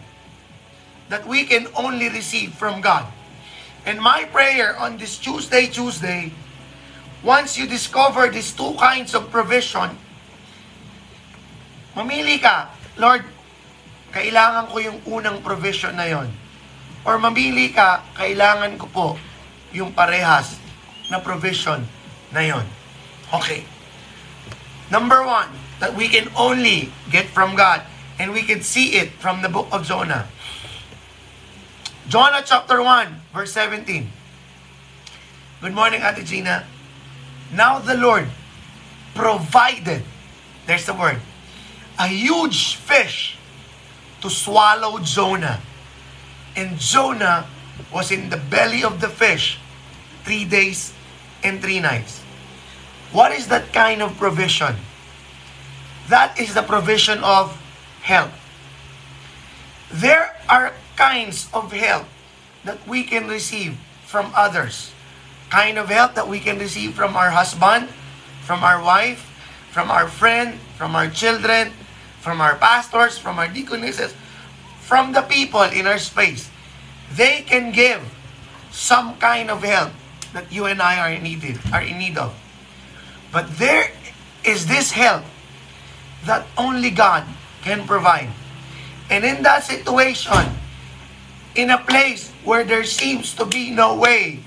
that 1.10 1.26
we 1.28 1.46
can 1.46 1.68
only 1.76 2.10
receive 2.10 2.54
from 2.54 2.82
God. 2.82 3.06
And 3.86 4.02
my 4.02 4.26
prayer 4.26 4.78
on 4.78 4.98
this 4.98 5.18
Tuesday, 5.18 5.68
Tuesday, 5.68 6.34
once 7.22 7.58
you 7.58 7.68
discover 7.68 8.30
these 8.30 8.54
two 8.54 8.74
kinds 8.78 9.14
of 9.14 9.30
provision, 9.30 9.94
mamili 11.94 12.42
ka, 12.42 12.70
Lord, 12.98 13.26
kailangan 14.14 14.72
ko 14.72 14.78
yung 14.82 15.00
unang 15.06 15.44
provision 15.44 15.94
na 15.98 16.08
yon 16.10 16.30
or 17.06 17.22
mamili 17.22 17.70
ka, 17.70 18.02
kailangan 18.18 18.80
ko 18.82 18.86
po 18.90 19.08
yung 19.70 19.94
parehas 19.94 20.58
na 21.14 21.22
provision 21.22 21.86
na 22.34 22.42
yon. 22.42 22.66
Okay. 23.30 23.62
Number 24.90 25.22
one, 25.22 25.50
that 25.80 25.96
we 25.96 26.08
can 26.08 26.30
only 26.38 26.92
get 27.12 27.26
from 27.26 27.56
God 27.56 27.82
and 28.20 28.32
we 28.32 28.44
can 28.44 28.62
see 28.62 28.96
it 28.96 29.12
from 29.20 29.42
the 29.42 29.50
book 29.50 29.68
of 29.72 29.86
Jonah. 29.86 30.28
Jonah 32.08 32.44
chapter 32.46 32.82
1, 32.82 33.34
verse 33.34 33.52
17. 33.52 34.08
Good 35.62 35.74
morning, 35.74 36.02
Ate 36.04 36.24
Gina. 36.24 36.66
Now 37.52 37.80
the 37.80 37.96
Lord 37.96 38.28
provided, 39.16 40.04
there's 40.68 40.86
the 40.86 40.94
word, 40.94 41.20
a 41.98 42.08
huge 42.08 42.76
fish 42.76 43.38
to 44.22 44.30
swallow 44.30 45.00
Jonah. 45.00 45.62
And 46.56 46.78
Jonah 46.78 47.48
was 47.94 48.12
in 48.12 48.30
the 48.30 48.38
belly 48.38 48.84
of 48.84 49.02
the 49.02 49.10
fish 49.10 49.60
three 50.24 50.46
days 50.46 50.94
and 51.44 51.62
three 51.62 51.80
nights. 51.80 52.22
What 53.12 53.32
is 53.32 53.48
that 53.48 53.74
kind 53.74 54.02
of 54.02 54.18
provision? 54.18 54.76
That 56.10 56.40
is 56.40 56.54
the 56.54 56.62
provision 56.62 57.24
of 57.24 57.58
help. 58.02 58.32
There 59.92 60.36
are 60.50 60.74
kinds 60.96 61.50
of 61.54 61.72
help 61.72 62.06
that 62.64 62.88
we 62.88 63.04
can 63.04 63.28
receive 63.28 63.78
from 64.06 64.32
others. 64.36 64.92
Kind 65.50 65.78
of 65.78 65.90
help 65.90 66.14
that 66.16 66.28
we 66.28 66.40
can 66.40 66.60
receive 66.60 66.94
from 66.94 67.16
our 67.16 67.30
husband, 67.30 67.90
from 68.42 68.64
our 68.64 68.82
wife, 68.82 69.26
from 69.72 69.90
our 69.90 70.08
friend, 70.08 70.60
from 70.78 70.96
our 70.96 71.10
children, 71.10 71.72
from 72.20 72.42
our 72.42 72.56
pastors, 72.56 73.18
from 73.18 73.38
our 73.38 73.48
deaconesses, 73.48 74.14
from 74.82 75.14
the 75.14 75.22
people 75.22 75.62
in 75.62 75.86
our 75.86 76.00
space. 76.00 76.50
They 77.14 77.42
can 77.42 77.72
give 77.72 78.02
some 78.72 79.18
kind 79.18 79.50
of 79.50 79.64
help 79.64 79.92
that 80.34 80.52
you 80.52 80.66
and 80.66 80.82
I 80.82 81.00
are 81.00 81.12
in 81.14 81.24
need 81.24 81.44
of, 81.44 81.74
are 81.74 81.82
in 81.82 81.98
need 81.98 82.18
of. 82.18 82.34
But 83.32 83.58
there 83.58 83.92
is 84.44 84.68
this 84.68 84.92
help 84.92 85.24
that 86.26 86.46
only 86.58 86.90
God 86.90 87.24
can 87.62 87.88
provide. 87.88 88.30
And 89.10 89.24
in 89.24 89.44
that 89.44 89.64
situation, 89.64 90.58
in 91.56 91.70
a 91.70 91.78
place 91.78 92.30
where 92.44 92.64
there 92.64 92.84
seems 92.84 93.34
to 93.36 93.46
be 93.46 93.72
no 93.72 93.96
way, 93.96 94.42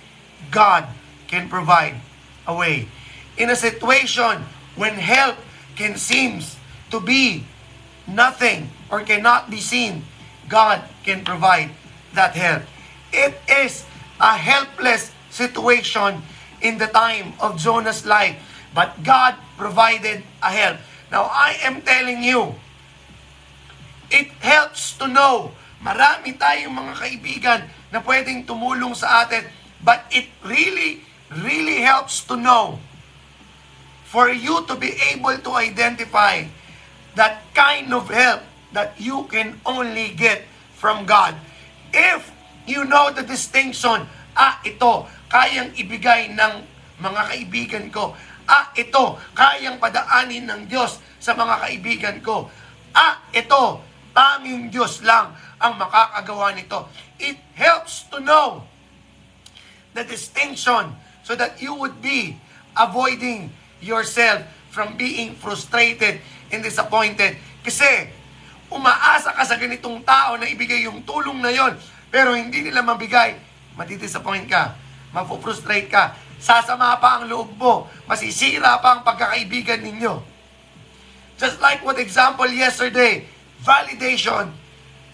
God 0.51 0.87
can 1.27 1.49
provide 1.49 1.95
a 2.47 2.55
way. 2.55 2.89
In 3.37 3.51
a 3.51 3.57
situation 3.57 4.45
when 4.77 4.95
help 4.95 5.37
can 5.77 5.97
seems 5.97 6.57
to 6.91 7.01
be 7.01 7.45
nothing 8.07 8.71
or 8.91 9.03
cannot 9.03 9.51
be 9.51 9.61
seen, 9.61 10.03
God 10.49 10.83
can 11.05 11.25
provide 11.25 11.71
that 12.15 12.35
help. 12.35 12.63
It 13.13 13.39
is 13.49 13.85
a 14.21 14.37
helpless 14.37 15.13
situation 15.31 16.23
in 16.61 16.79
the 16.79 16.89
time 16.89 17.35
of 17.39 17.57
Jonah's 17.57 18.05
life, 18.07 18.37
but 18.75 19.03
God 19.05 19.37
provided 19.57 20.25
a 20.43 20.51
help. 20.51 20.79
Now, 21.09 21.29
I 21.33 21.57
am 21.65 21.81
telling 21.81 22.21
you, 22.21 22.53
it 24.13 24.29
helps 24.41 24.97
to 25.01 25.09
know, 25.09 25.53
marami 25.81 26.37
tayong 26.37 26.75
mga 26.75 26.95
kaibigan 27.01 27.61
na 27.89 28.05
pwedeng 28.05 28.45
tumulong 28.45 28.93
sa 28.93 29.25
atin, 29.25 29.49
but 29.81 30.05
it 30.13 30.29
really, 30.45 31.05
really 31.33 31.81
helps 31.81 32.25
to 32.29 32.37
know 32.37 32.77
for 34.09 34.33
you 34.33 34.65
to 34.65 34.77
be 34.77 34.97
able 35.13 35.37
to 35.37 35.53
identify 35.57 36.45
that 37.17 37.45
kind 37.53 37.93
of 37.93 38.09
help 38.09 38.41
that 38.73 38.97
you 38.97 39.25
can 39.33 39.61
only 39.65 40.13
get 40.13 40.45
from 40.77 41.05
God. 41.05 41.37
If 41.93 42.33
you 42.69 42.85
know 42.85 43.13
the 43.13 43.25
distinction, 43.25 44.09
ah, 44.37 44.61
ito, 44.65 45.09
kayang 45.29 45.73
ibigay 45.77 46.33
ng 46.37 46.53
mga 47.01 47.23
kaibigan 47.33 47.85
ko. 47.93 48.17
Ah, 48.49 48.73
ito, 48.73 49.21
kayang 49.37 49.77
padaanin 49.77 50.49
ng 50.49 50.63
Diyos 50.65 51.05
sa 51.21 51.37
mga 51.37 51.69
kaibigan 51.69 52.17
ko. 52.25 52.49
Ah, 52.97 53.21
ito, 53.29 53.85
tanging 54.17 54.73
Diyos 54.73 55.05
lang 55.05 55.37
ang 55.61 55.77
makakagawa 55.77 56.57
nito. 56.57 56.89
It 57.21 57.37
helps 57.53 58.09
to 58.09 58.25
know 58.25 58.65
the 59.93 60.01
distinction 60.09 60.97
so 61.21 61.37
that 61.37 61.61
you 61.61 61.77
would 61.77 62.01
be 62.01 62.41
avoiding 62.73 63.53
yourself 63.85 64.41
from 64.73 64.97
being 64.97 65.37
frustrated 65.37 66.25
and 66.49 66.65
disappointed. 66.65 67.37
Kasi 67.61 68.09
umaasa 68.73 69.37
ka 69.37 69.45
sa 69.45 69.61
ganitong 69.61 70.01
tao 70.09 70.41
na 70.41 70.49
ibigay 70.49 70.89
yung 70.89 71.05
tulong 71.05 71.37
na 71.45 71.53
yon, 71.53 71.77
pero 72.09 72.33
hindi 72.33 72.65
nila 72.65 72.81
mabigay, 72.81 73.37
matidisappoint 73.77 74.49
ka, 74.49 74.73
mapufrustrate 75.13 75.93
ka, 75.93 76.17
sasama 76.39 76.97
pa 77.03 77.19
ang 77.19 77.27
loob 77.27 77.51
mo, 77.59 77.91
masisira 78.07 78.79
pa 78.79 78.99
ang 78.99 79.03
pagkakaibigan 79.03 79.83
ninyo. 79.83 80.23
Just 81.39 81.63
like 81.63 81.83
what 81.87 81.99
example 81.99 82.51
yesterday, 82.51 83.27
validation, 83.63 84.51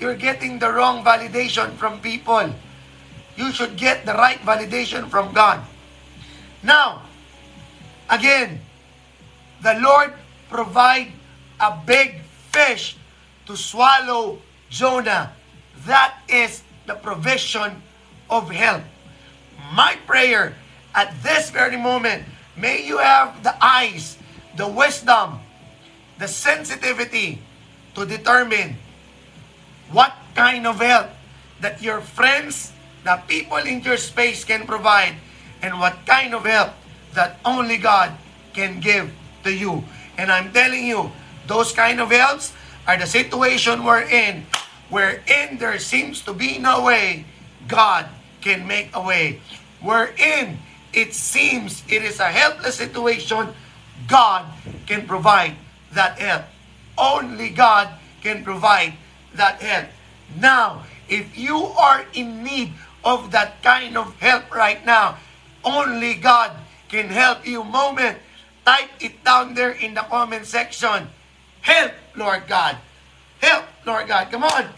you're 0.01 0.17
getting 0.17 0.57
the 0.61 0.69
wrong 0.69 1.05
validation 1.05 1.77
from 1.77 2.01
people. 2.01 2.49
You 3.37 3.53
should 3.53 3.77
get 3.77 4.07
the 4.07 4.15
right 4.15 4.41
validation 4.41 5.11
from 5.11 5.35
God. 5.37 5.61
Now, 6.63 7.03
again, 8.09 8.61
the 9.61 9.75
Lord 9.81 10.15
provide 10.49 11.13
a 11.61 11.77
big 11.85 12.21
fish 12.53 12.97
to 13.47 13.57
swallow 13.57 14.39
Jonah. 14.71 15.33
That 15.85 16.21
is 16.29 16.63
the 16.87 16.95
provision 16.95 17.83
of 18.31 18.51
help. 18.51 18.83
My 19.73 19.97
prayer 20.07 20.57
at 20.95 21.13
this 21.23 21.51
very 21.51 21.77
moment, 21.77 22.25
may 22.57 22.87
you 22.87 22.99
have 22.99 23.43
the 23.43 23.55
eyes, 23.63 24.17
the 24.57 24.67
wisdom, 24.67 25.41
the 26.19 26.29
sensitivity 26.29 27.43
to 27.95 28.07
determine 28.07 28.77
what 29.91 30.15
kind 30.35 30.67
of 30.67 30.81
help 30.81 31.11
that 31.61 31.83
your 31.83 32.01
friends, 32.01 32.73
the 33.05 33.21
people 33.27 33.59
in 33.59 33.83
your 33.83 33.97
space 33.97 34.45
can 34.45 34.67
provide, 34.67 35.15
and 35.63 35.79
what 35.79 35.99
kind 36.07 36.35
of 36.35 36.45
help 36.45 36.71
that 37.15 37.39
only 37.45 37.77
God 37.77 38.13
can 38.53 38.81
give 38.81 39.11
to 39.43 39.53
you. 39.53 39.85
And 40.19 40.31
I'm 40.31 40.53
telling 40.53 40.87
you, 40.87 41.11
those 41.47 41.73
kind 41.73 42.01
of 42.01 42.11
helps 42.11 42.53
are 42.87 42.99
the 42.99 43.07
situation 43.07 43.85
we're 43.85 44.07
in, 44.07 44.47
wherein 44.91 45.59
there 45.59 45.79
seems 45.79 46.23
to 46.23 46.33
be 46.33 46.59
no 46.59 46.85
way, 46.85 47.25
God 47.67 48.07
can 48.41 48.67
make 48.67 48.91
a 48.95 49.03
way. 49.03 49.41
Wherein 49.81 50.59
it 50.97 51.15
seems 51.15 51.83
it 51.89 52.03
is 52.03 52.21
a 52.21 52.31
helpless 52.31 52.77
situation, 52.77 53.49
God 54.09 54.47
can 54.87 55.07
provide 55.07 55.57
that 55.93 56.19
help. 56.19 56.45
Only 56.97 57.51
God 57.51 57.89
can 58.23 58.45
provide 58.45 58.95
that 59.35 59.61
help. 59.61 59.89
Now, 60.39 60.85
if 61.09 61.37
you 61.37 61.57
are 61.57 62.05
in 62.15 62.43
need 62.43 62.73
of 63.05 63.31
that 63.33 63.63
kind 63.63 63.97
of 63.97 64.15
help 64.21 64.55
right 64.55 64.85
now, 64.87 65.19
only 65.65 66.15
God 66.15 66.53
can 66.89 67.09
help 67.09 67.47
you. 67.47 67.65
Moment, 67.65 68.19
type 68.65 68.91
it 69.01 69.25
down 69.25 69.55
there 69.55 69.73
in 69.73 69.95
the 69.95 70.03
comment 70.03 70.47
section. 70.47 71.09
Help, 71.61 71.93
Lord 72.17 72.47
God. 72.47 72.77
Help, 73.41 73.65
Lord 73.85 74.09
God. 74.09 74.31
Come 74.31 74.45
on. 74.45 74.69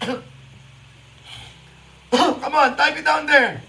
Come 2.10 2.54
on, 2.54 2.76
type 2.76 2.96
it 2.96 3.04
down 3.04 3.26
there. 3.26 3.60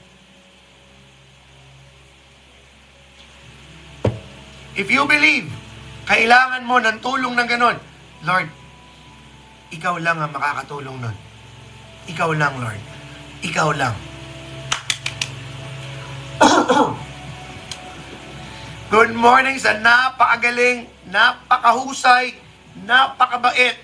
If 4.75 4.91
you 4.91 5.07
believe, 5.07 5.47
kailangan 6.03 6.67
mo 6.67 6.83
ng 6.83 6.99
tulong 6.99 7.31
ng 7.39 7.47
ganon, 7.47 7.79
Lord, 8.27 8.51
ikaw 9.71 9.95
lang 10.03 10.19
ang 10.19 10.35
makakatulong 10.35 10.99
nun. 10.99 11.15
Ikaw 12.11 12.35
lang, 12.35 12.59
Lord. 12.59 12.83
Ikaw 13.39 13.71
lang. 13.71 13.95
Good 18.91 19.15
morning 19.15 19.55
sa 19.63 19.79
napakagaling, 19.79 20.91
napakahusay, 21.07 22.35
napakabait, 22.83 23.79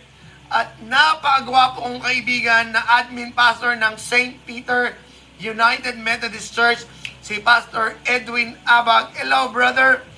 at 0.52 0.76
napakagwapo 0.84 1.88
kaibigan 2.04 2.76
na 2.76 2.84
admin 3.00 3.32
pastor 3.32 3.80
ng 3.80 3.96
St. 3.96 4.36
Peter 4.44 5.00
United 5.40 5.96
Methodist 5.96 6.52
Church, 6.52 6.84
si 7.24 7.40
Pastor 7.40 7.96
Edwin 8.04 8.60
Abag. 8.68 9.16
Hello, 9.16 9.48
brother! 9.48 10.11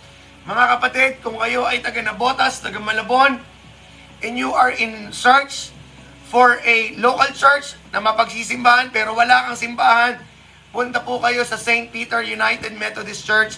Mga 0.44 0.66
kapatid, 0.76 1.12
kung 1.24 1.40
kayo 1.40 1.64
ay 1.64 1.80
taga 1.80 2.04
Nabotas, 2.04 2.60
taga 2.60 2.76
Malabon, 2.76 3.40
and 4.20 4.36
you 4.36 4.52
are 4.52 4.76
in 4.76 5.08
search 5.16 5.72
for 6.28 6.60
a 6.68 6.92
local 7.00 7.32
church 7.32 7.80
na 7.96 8.04
mapagsisimbahan 8.04 8.92
pero 8.92 9.16
wala 9.16 9.48
kang 9.48 9.56
simbahan, 9.56 10.20
punta 10.76 11.00
po 11.00 11.24
kayo 11.24 11.48
sa 11.48 11.56
St. 11.56 11.96
Peter 11.96 12.20
United 12.20 12.76
Methodist 12.76 13.24
Church. 13.24 13.56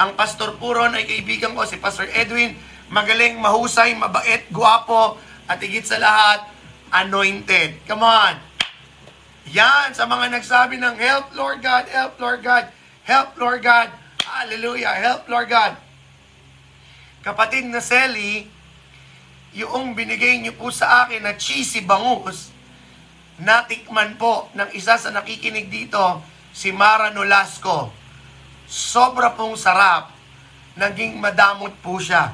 Ang 0.00 0.16
pastor 0.16 0.56
po 0.56 0.72
ron 0.72 0.96
ay 0.96 1.04
kaibigan 1.04 1.52
ko, 1.52 1.68
si 1.68 1.76
Pastor 1.76 2.08
Edwin. 2.16 2.56
Magaling, 2.88 3.36
mahusay, 3.36 3.92
mabait, 3.92 4.48
guwapo, 4.48 5.20
at 5.44 5.60
higit 5.60 5.84
sa 5.84 6.00
lahat, 6.00 6.48
anointed. 6.96 7.76
Come 7.84 8.08
on! 8.08 8.40
Yan, 9.52 9.92
sa 9.92 10.08
mga 10.08 10.32
nagsabi 10.32 10.80
ng 10.80 10.96
help, 10.96 11.28
Lord 11.36 11.60
God, 11.60 11.92
help, 11.92 12.16
Lord 12.16 12.40
God, 12.40 12.72
help, 13.04 13.36
Lord 13.36 13.60
God, 13.60 13.92
hallelujah, 14.24 14.96
help, 14.96 15.28
Lord 15.28 15.52
God 15.52 15.91
kapatid 17.22 17.70
na 17.70 17.78
Selly, 17.78 18.50
yung 19.54 19.94
binigay 19.94 20.42
niyo 20.42 20.58
po 20.58 20.74
sa 20.74 21.06
akin 21.06 21.22
na 21.22 21.38
cheesy 21.38 21.80
bangus, 21.86 22.50
natikman 23.38 24.18
po 24.18 24.50
ng 24.52 24.74
isa 24.74 24.98
sa 24.98 25.10
nakikinig 25.14 25.70
dito, 25.70 26.20
si 26.52 26.74
Mara 26.74 27.14
Nolasco. 27.14 27.88
Sobra 28.68 29.32
pong 29.32 29.56
sarap. 29.56 30.12
Naging 30.76 31.20
madamot 31.20 31.72
po 31.84 32.00
siya. 32.00 32.32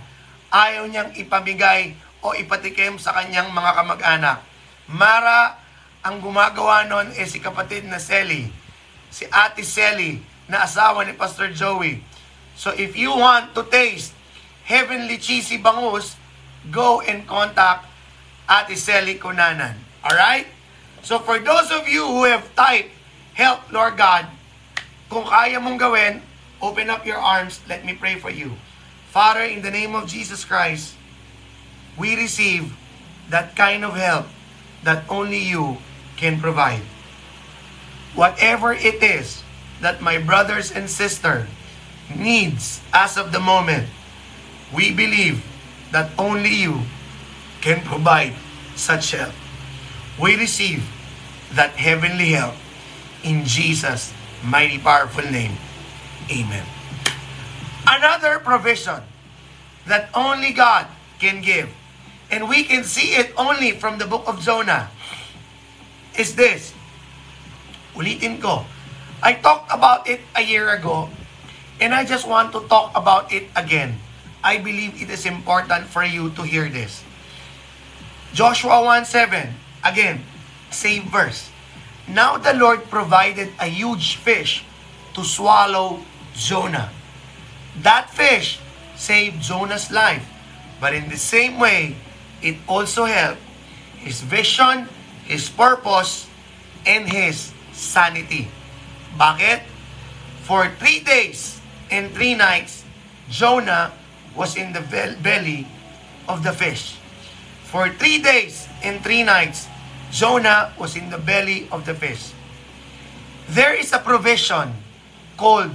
Ayaw 0.48 0.86
niyang 0.86 1.10
ipamigay 1.18 1.94
o 2.22 2.34
ipatikim 2.34 2.98
sa 2.98 3.14
kanyang 3.14 3.50
mga 3.50 3.72
kamag-anak. 3.78 4.38
Mara, 4.88 5.58
ang 6.02 6.22
gumagawa 6.22 6.86
nun 6.86 7.10
ay 7.14 7.26
si 7.26 7.42
kapatid 7.42 7.86
na 7.86 7.98
Selly. 7.98 8.46
Si 9.10 9.26
Ate 9.28 9.66
Selly, 9.66 10.22
na 10.48 10.64
asawa 10.64 11.04
ni 11.04 11.12
Pastor 11.12 11.52
Joey. 11.52 12.00
So 12.56 12.72
if 12.74 12.96
you 12.96 13.12
want 13.12 13.52
to 13.54 13.62
taste 13.68 14.17
heavenly 14.68 15.16
cheesy 15.16 15.56
bangus, 15.56 16.20
go 16.68 17.00
and 17.00 17.24
contact 17.24 17.88
Ate 18.44 18.76
Sally 18.76 19.16
Kunanan. 19.16 19.80
Alright? 20.04 20.46
So 21.00 21.18
for 21.24 21.40
those 21.40 21.72
of 21.72 21.88
you 21.88 22.04
who 22.04 22.28
have 22.28 22.44
typed, 22.52 22.92
help 23.32 23.72
Lord 23.72 23.96
God, 23.96 24.28
kung 25.08 25.24
kaya 25.24 25.56
mong 25.56 25.80
gawin, 25.80 26.20
open 26.60 26.92
up 26.92 27.08
your 27.08 27.16
arms, 27.16 27.64
let 27.64 27.88
me 27.88 27.96
pray 27.96 28.20
for 28.20 28.28
you. 28.28 28.60
Father, 29.08 29.40
in 29.40 29.64
the 29.64 29.72
name 29.72 29.96
of 29.96 30.04
Jesus 30.04 30.44
Christ, 30.44 30.92
we 31.96 32.12
receive 32.12 32.76
that 33.32 33.56
kind 33.56 33.88
of 33.88 33.96
help 33.96 34.28
that 34.84 35.08
only 35.08 35.40
you 35.40 35.80
can 36.20 36.36
provide. 36.36 36.84
Whatever 38.12 38.76
it 38.76 39.00
is 39.00 39.40
that 39.80 40.04
my 40.04 40.20
brothers 40.20 40.68
and 40.68 40.92
sister 40.92 41.48
needs 42.12 42.84
as 42.92 43.16
of 43.16 43.32
the 43.32 43.40
moment, 43.40 43.88
We 44.74 44.92
believe 44.92 45.40
that 45.92 46.12
only 46.18 46.52
you 46.52 46.84
can 47.60 47.80
provide 47.80 48.34
such 48.76 49.12
help. 49.12 49.32
We 50.20 50.36
receive 50.36 50.84
that 51.54 51.72
heavenly 51.80 52.36
help 52.36 52.54
in 53.24 53.44
Jesus' 53.44 54.12
mighty 54.44 54.78
powerful 54.78 55.24
name. 55.24 55.56
Amen. 56.30 56.66
Another 57.88 58.38
provision 58.38 59.00
that 59.88 60.12
only 60.12 60.52
God 60.52 60.86
can 61.18 61.40
give, 61.40 61.72
and 62.30 62.48
we 62.48 62.64
can 62.64 62.84
see 62.84 63.16
it 63.16 63.32
only 63.40 63.72
from 63.72 63.96
the 63.96 64.04
book 64.04 64.28
of 64.28 64.44
Jonah, 64.44 64.92
is 66.18 66.36
this. 66.36 66.76
Ulitin 67.96 68.36
ko. 68.42 68.68
I 69.22 69.32
talked 69.32 69.72
about 69.72 70.06
it 70.06 70.20
a 70.36 70.44
year 70.44 70.70
ago, 70.76 71.08
and 71.80 71.94
I 71.94 72.04
just 72.04 72.28
want 72.28 72.52
to 72.52 72.60
talk 72.68 72.92
about 72.94 73.32
it 73.32 73.48
again 73.56 73.96
I 74.48 74.56
believe 74.56 74.96
it 74.96 75.12
is 75.12 75.28
important 75.28 75.92
for 75.92 76.00
you 76.00 76.32
to 76.32 76.40
hear 76.40 76.72
this. 76.72 77.04
Joshua 78.32 78.80
1.7, 78.80 79.52
again, 79.84 80.24
same 80.72 81.04
verse. 81.12 81.52
Now 82.08 82.40
the 82.40 82.56
Lord 82.56 82.88
provided 82.88 83.52
a 83.60 83.68
huge 83.68 84.16
fish 84.16 84.64
to 85.12 85.20
swallow 85.20 86.00
Jonah. 86.32 86.88
That 87.84 88.08
fish 88.08 88.56
saved 88.96 89.44
Jonah's 89.44 89.92
life, 89.92 90.24
but 90.80 90.96
in 90.96 91.12
the 91.12 91.20
same 91.20 91.60
way, 91.60 92.00
it 92.40 92.56
also 92.64 93.04
helped 93.04 93.44
his 94.00 94.24
vision, 94.24 94.88
his 95.28 95.52
purpose, 95.52 96.24
and 96.88 97.04
his 97.04 97.52
sanity. 97.76 98.48
Bakit? 99.12 99.60
For 100.48 100.72
three 100.80 101.04
days 101.04 101.60
and 101.92 102.08
three 102.16 102.32
nights, 102.32 102.88
Jonah 103.28 103.92
was 104.36 104.56
in 104.56 104.72
the 104.72 104.80
belly 105.22 105.66
of 106.28 106.42
the 106.42 106.52
fish. 106.52 106.96
For 107.64 107.88
three 107.88 108.20
days 108.22 108.68
and 108.82 109.02
three 109.02 109.22
nights, 109.22 109.68
Jonah 110.10 110.72
was 110.78 110.96
in 110.96 111.10
the 111.10 111.18
belly 111.18 111.68
of 111.70 111.84
the 111.84 111.94
fish. 111.94 112.32
There 113.48 113.74
is 113.74 113.92
a 113.92 113.98
provision 113.98 114.72
called 115.36 115.72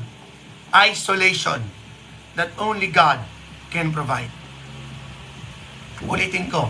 isolation 0.73 1.61
that 2.35 2.49
only 2.57 2.87
God 2.87 3.19
can 3.69 3.93
provide. 3.93 4.29
Ulitin 6.01 6.49
ko. 6.49 6.69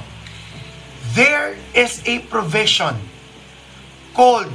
There 1.15 1.55
is 1.73 2.03
a 2.05 2.19
provision 2.27 2.95
called 4.13 4.51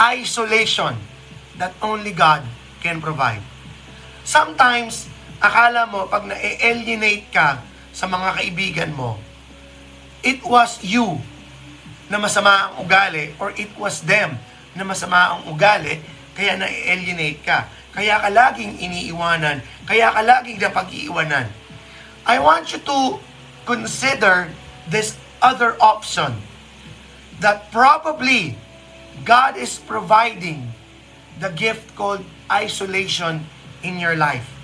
isolation 0.00 0.96
that 1.58 1.74
only 1.82 2.12
God 2.12 2.42
can 2.80 3.00
provide. 3.00 3.42
Sometimes, 4.24 5.08
Akala 5.42 5.90
mo, 5.90 6.06
pag 6.06 6.22
na-alienate 6.22 7.26
ka 7.34 7.58
sa 7.90 8.06
mga 8.06 8.38
kaibigan 8.38 8.94
mo, 8.94 9.18
it 10.22 10.38
was 10.46 10.78
you 10.86 11.18
na 12.06 12.22
masama 12.22 12.70
ang 12.70 12.86
ugali 12.86 13.34
or 13.42 13.50
it 13.58 13.74
was 13.74 14.06
them 14.06 14.38
na 14.78 14.86
masama 14.86 15.34
ang 15.34 15.50
ugali, 15.50 15.98
kaya 16.38 16.54
na-alienate 16.54 17.42
ka. 17.42 17.66
Kaya 17.90 18.22
ka 18.22 18.30
laging 18.30 18.78
iniiwanan. 18.78 19.66
Kaya 19.84 20.14
ka 20.14 20.22
laging 20.22 20.62
napag-iiwanan. 20.62 21.50
I 22.22 22.38
want 22.38 22.70
you 22.70 22.78
to 22.86 23.18
consider 23.66 24.46
this 24.86 25.18
other 25.42 25.74
option 25.82 26.38
that 27.42 27.74
probably 27.74 28.54
God 29.26 29.58
is 29.58 29.82
providing 29.82 30.70
the 31.42 31.50
gift 31.50 31.98
called 31.98 32.22
isolation 32.46 33.44
in 33.82 33.98
your 33.98 34.14
life. 34.14 34.61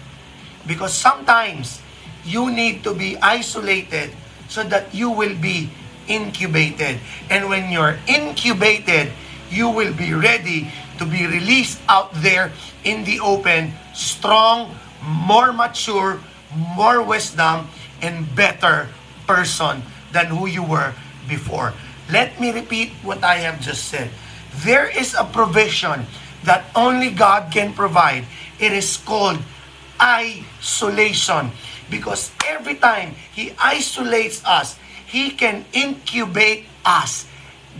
Because 0.68 0.92
sometimes 0.92 1.80
you 2.24 2.52
need 2.52 2.84
to 2.84 2.92
be 2.92 3.16
isolated 3.18 4.12
so 4.48 4.62
that 4.64 4.94
you 4.94 5.08
will 5.08 5.34
be 5.34 5.70
incubated. 6.06 7.00
And 7.30 7.48
when 7.48 7.72
you're 7.72 7.96
incubated, 8.06 9.10
you 9.50 9.68
will 9.68 9.94
be 9.94 10.12
ready 10.12 10.68
to 10.98 11.06
be 11.08 11.26
released 11.26 11.80
out 11.88 12.12
there 12.20 12.52
in 12.84 13.04
the 13.04 13.20
open, 13.20 13.72
strong, 13.94 14.76
more 15.00 15.52
mature, 15.52 16.20
more 16.76 17.02
wisdom, 17.02 17.68
and 18.02 18.28
better 18.36 18.88
person 19.26 19.82
than 20.12 20.26
who 20.26 20.46
you 20.46 20.62
were 20.62 20.92
before. 21.28 21.72
Let 22.10 22.40
me 22.40 22.52
repeat 22.52 22.92
what 23.02 23.22
I 23.24 23.44
have 23.44 23.60
just 23.60 23.88
said. 23.88 24.10
There 24.64 24.88
is 24.88 25.14
a 25.14 25.24
provision 25.24 26.06
that 26.44 26.64
only 26.74 27.10
God 27.10 27.52
can 27.52 27.72
provide. 27.72 28.24
It 28.58 28.72
is 28.72 28.96
called 28.96 29.38
isolation. 30.68 31.50
Because 31.88 32.30
every 32.44 32.76
time 32.76 33.16
He 33.32 33.56
isolates 33.56 34.44
us, 34.44 34.76
He 35.08 35.30
can 35.32 35.64
incubate 35.72 36.68
us. 36.84 37.24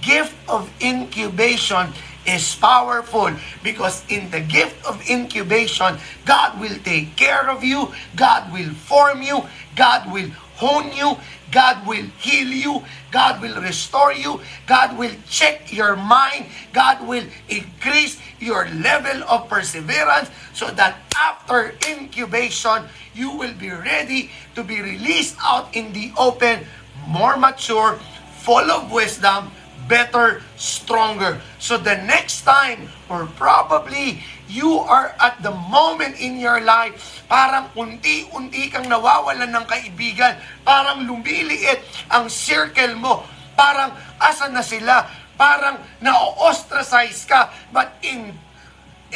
Gift 0.01 0.33
of 0.48 0.70
incubation 0.81 1.92
is 2.24 2.55
powerful 2.57 3.33
because 3.62 4.05
in 4.09 4.31
the 4.31 4.40
gift 4.40 4.81
of 4.87 4.96
incubation, 5.09 5.98
God 6.24 6.61
will 6.61 6.77
take 6.85 7.16
care 7.16 7.48
of 7.51 7.64
you, 7.64 7.92
God 8.16 8.53
will 8.53 8.72
form 8.88 9.22
you, 9.22 9.44
God 9.77 10.12
will 10.12 10.31
hone 10.57 10.92
you, 10.92 11.16
God 11.50 11.87
will 11.87 12.04
heal 12.20 12.48
you, 12.48 12.84
God 13.11 13.40
will 13.40 13.61
restore 13.61 14.12
you, 14.12 14.40
God 14.66 14.98
will 14.98 15.12
check 15.28 15.72
your 15.72 15.96
mind, 15.96 16.46
God 16.72 17.06
will 17.06 17.24
increase 17.48 18.20
your 18.38 18.68
level 18.68 19.24
of 19.24 19.48
perseverance 19.48 20.30
so 20.52 20.70
that 20.72 20.96
after 21.16 21.74
incubation, 21.88 22.84
you 23.14 23.30
will 23.37 23.54
be 23.54 23.70
ready 23.70 24.30
to 24.54 24.62
be 24.62 24.80
released 24.80 25.37
out 25.42 25.74
in 25.74 25.92
the 25.92 26.12
open, 26.18 26.66
more 27.06 27.37
mature, 27.37 27.98
full 28.40 28.70
of 28.70 28.92
wisdom, 28.92 29.50
better, 29.88 30.44
stronger. 30.55 31.40
So 31.59 31.81
the 31.81 31.96
next 32.05 32.44
time, 32.44 32.92
or 33.09 33.27
probably 33.40 34.22
you 34.46 34.79
are 34.85 35.16
at 35.18 35.40
the 35.42 35.51
moment 35.51 36.20
in 36.20 36.37
your 36.37 36.61
life, 36.61 37.24
parang 37.27 37.72
unti-unti 37.72 38.68
kang 38.68 38.87
nawawalan 38.87 39.48
ng 39.48 39.64
kaibigan, 39.64 40.37
parang 40.62 41.09
lumiliit 41.09 41.81
ang 42.12 42.29
circle 42.29 42.94
mo, 43.01 43.24
parang 43.57 43.96
asa 44.20 44.53
na 44.53 44.62
sila, 44.62 45.09
parang 45.40 45.81
na-ostracize 46.05 47.24
ka, 47.24 47.48
but 47.72 47.96
in 48.05 48.37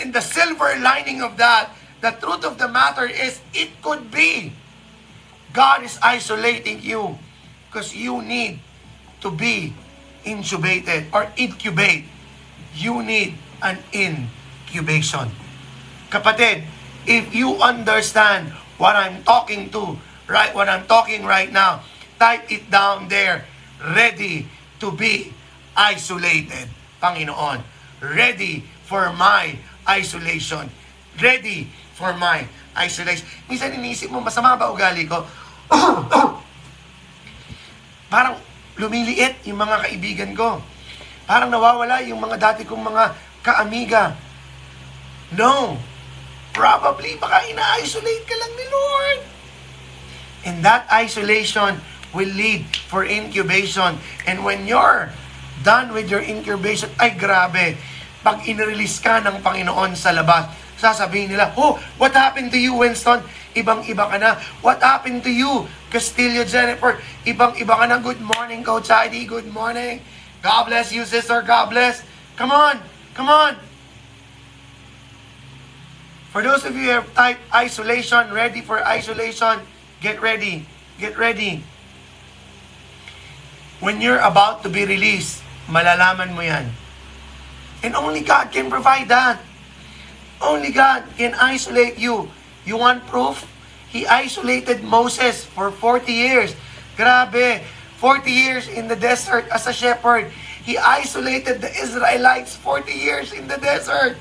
in 0.00 0.08
the 0.08 0.24
silver 0.24 0.72
lining 0.80 1.20
of 1.20 1.36
that, 1.36 1.68
the 2.00 2.16
truth 2.16 2.48
of 2.48 2.56
the 2.56 2.68
matter 2.68 3.04
is 3.04 3.44
it 3.52 3.68
could 3.84 4.08
be 4.08 4.56
God 5.52 5.84
is 5.84 6.00
isolating 6.00 6.80
you 6.80 7.20
because 7.68 7.92
you 7.92 8.24
need 8.24 8.56
to 9.20 9.28
be 9.28 9.76
intubated 10.24 11.10
or 11.12 11.30
incubate, 11.36 12.06
you 12.74 13.02
need 13.02 13.34
an 13.62 13.78
incubation. 13.92 15.30
Kapatid, 16.10 16.64
if 17.06 17.34
you 17.34 17.56
understand 17.60 18.52
what 18.78 18.96
I'm 18.96 19.22
talking 19.24 19.70
to, 19.70 19.96
right, 20.28 20.54
what 20.54 20.68
I'm 20.68 20.86
talking 20.86 21.24
right 21.24 21.50
now, 21.50 21.82
type 22.18 22.50
it 22.50 22.70
down 22.70 23.08
there. 23.08 23.44
Ready 23.82 24.46
to 24.78 24.94
be 24.94 25.34
isolated. 25.74 26.70
Panginoon. 27.02 27.62
Ready 27.98 28.62
for 28.86 29.10
my 29.14 29.58
isolation. 29.88 30.70
Ready 31.18 31.66
for 31.98 32.14
my 32.14 32.46
isolation. 32.78 33.26
Minsan 33.50 33.74
iniisip 33.74 34.10
mo, 34.10 34.22
masama 34.22 34.54
ba 34.54 34.70
ugali 34.70 35.06
ko? 35.10 35.26
Parang 38.12 38.38
lumiliit 38.82 39.46
yung 39.46 39.62
mga 39.62 39.86
kaibigan 39.86 40.32
ko. 40.34 40.58
Parang 41.22 41.54
nawawala 41.54 42.02
yung 42.02 42.18
mga 42.18 42.36
dati 42.36 42.66
kong 42.66 42.82
mga 42.82 43.04
kaamiga. 43.46 44.18
No. 45.38 45.78
Probably, 46.52 47.16
baka 47.16 47.48
ina-isolate 47.48 48.26
ka 48.28 48.36
lang 48.36 48.52
ni 48.52 48.66
Lord. 48.68 49.20
And 50.42 50.56
that 50.66 50.84
isolation 50.90 51.80
will 52.12 52.28
lead 52.28 52.68
for 52.90 53.06
incubation. 53.06 53.96
And 54.28 54.44
when 54.44 54.68
you're 54.68 55.08
done 55.64 55.96
with 55.96 56.12
your 56.12 56.20
incubation, 56.20 56.92
ay 57.00 57.16
grabe, 57.16 57.80
pag 58.20 58.44
inrelease 58.44 59.00
ka 59.00 59.24
ng 59.24 59.40
Panginoon 59.40 59.96
sa 59.96 60.12
labas, 60.12 60.52
sasabihin 60.76 61.32
nila, 61.32 61.54
Oh, 61.56 61.80
what 61.96 62.12
happened 62.12 62.52
to 62.52 62.60
you, 62.60 62.76
Winston? 62.76 63.24
Ibang-iba 63.52 64.04
ka 64.08 64.16
na. 64.16 64.40
What 64.64 64.80
happened 64.80 65.20
to 65.28 65.32
you, 65.32 65.68
Castillo 65.92 66.44
Jennifer? 66.44 66.96
Ibang-iba 67.28 67.74
ka 67.76 67.84
na. 67.84 68.00
Good 68.00 68.20
morning, 68.20 68.64
Coach 68.64 68.88
Heidi. 68.88 69.28
Good 69.28 69.52
morning. 69.52 70.00
God 70.40 70.72
bless 70.72 70.90
you, 70.90 71.04
sister. 71.04 71.44
God 71.44 71.70
bless. 71.70 72.00
Come 72.36 72.50
on. 72.50 72.80
Come 73.12 73.28
on. 73.28 73.60
For 76.32 76.40
those 76.40 76.64
of 76.64 76.72
you 76.72 76.88
who 76.88 76.96
have 76.96 77.12
typed 77.12 77.44
isolation, 77.52 78.32
ready 78.32 78.64
for 78.64 78.80
isolation, 78.80 79.60
get 80.00 80.16
ready. 80.24 80.64
Get 80.96 81.20
ready. 81.20 81.60
When 83.84 84.00
you're 84.00 84.22
about 84.24 84.64
to 84.64 84.72
be 84.72 84.88
released, 84.88 85.44
malalaman 85.68 86.32
mo 86.32 86.40
yan. 86.40 86.72
And 87.84 87.92
only 87.92 88.24
God 88.24 88.48
can 88.48 88.72
provide 88.72 89.12
that. 89.12 89.44
Only 90.40 90.72
God 90.72 91.04
can 91.20 91.34
isolate 91.36 91.98
you. 91.98 92.32
You 92.64 92.76
want 92.76 93.06
proof? 93.06 93.46
He 93.90 94.06
isolated 94.06 94.82
Moses 94.82 95.44
for 95.44 95.70
40 95.70 96.12
years. 96.12 96.54
Grabe, 96.96 97.60
40 97.98 98.30
years 98.30 98.68
in 98.68 98.88
the 98.88 98.96
desert 98.96 99.48
as 99.52 99.66
a 99.66 99.72
shepherd. 99.72 100.30
He 100.62 100.78
isolated 100.78 101.60
the 101.60 101.70
Israelites 101.74 102.56
40 102.56 102.92
years 102.92 103.32
in 103.32 103.48
the 103.48 103.58
desert. 103.58 104.16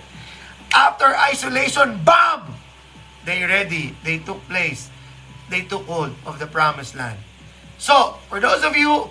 After 0.73 1.05
isolation, 1.05 2.01
bam! 2.03 2.57
They 3.25 3.43
ready. 3.43 3.93
They 4.03 4.17
took 4.17 4.41
place. 4.49 4.89
They 5.49 5.61
took 5.61 5.85
hold 5.85 6.15
of 6.25 6.39
the 6.39 6.47
promised 6.47 6.95
land. 6.95 7.19
So, 7.77 8.17
for 8.29 8.39
those 8.39 8.63
of 8.63 8.75
you 8.75 9.09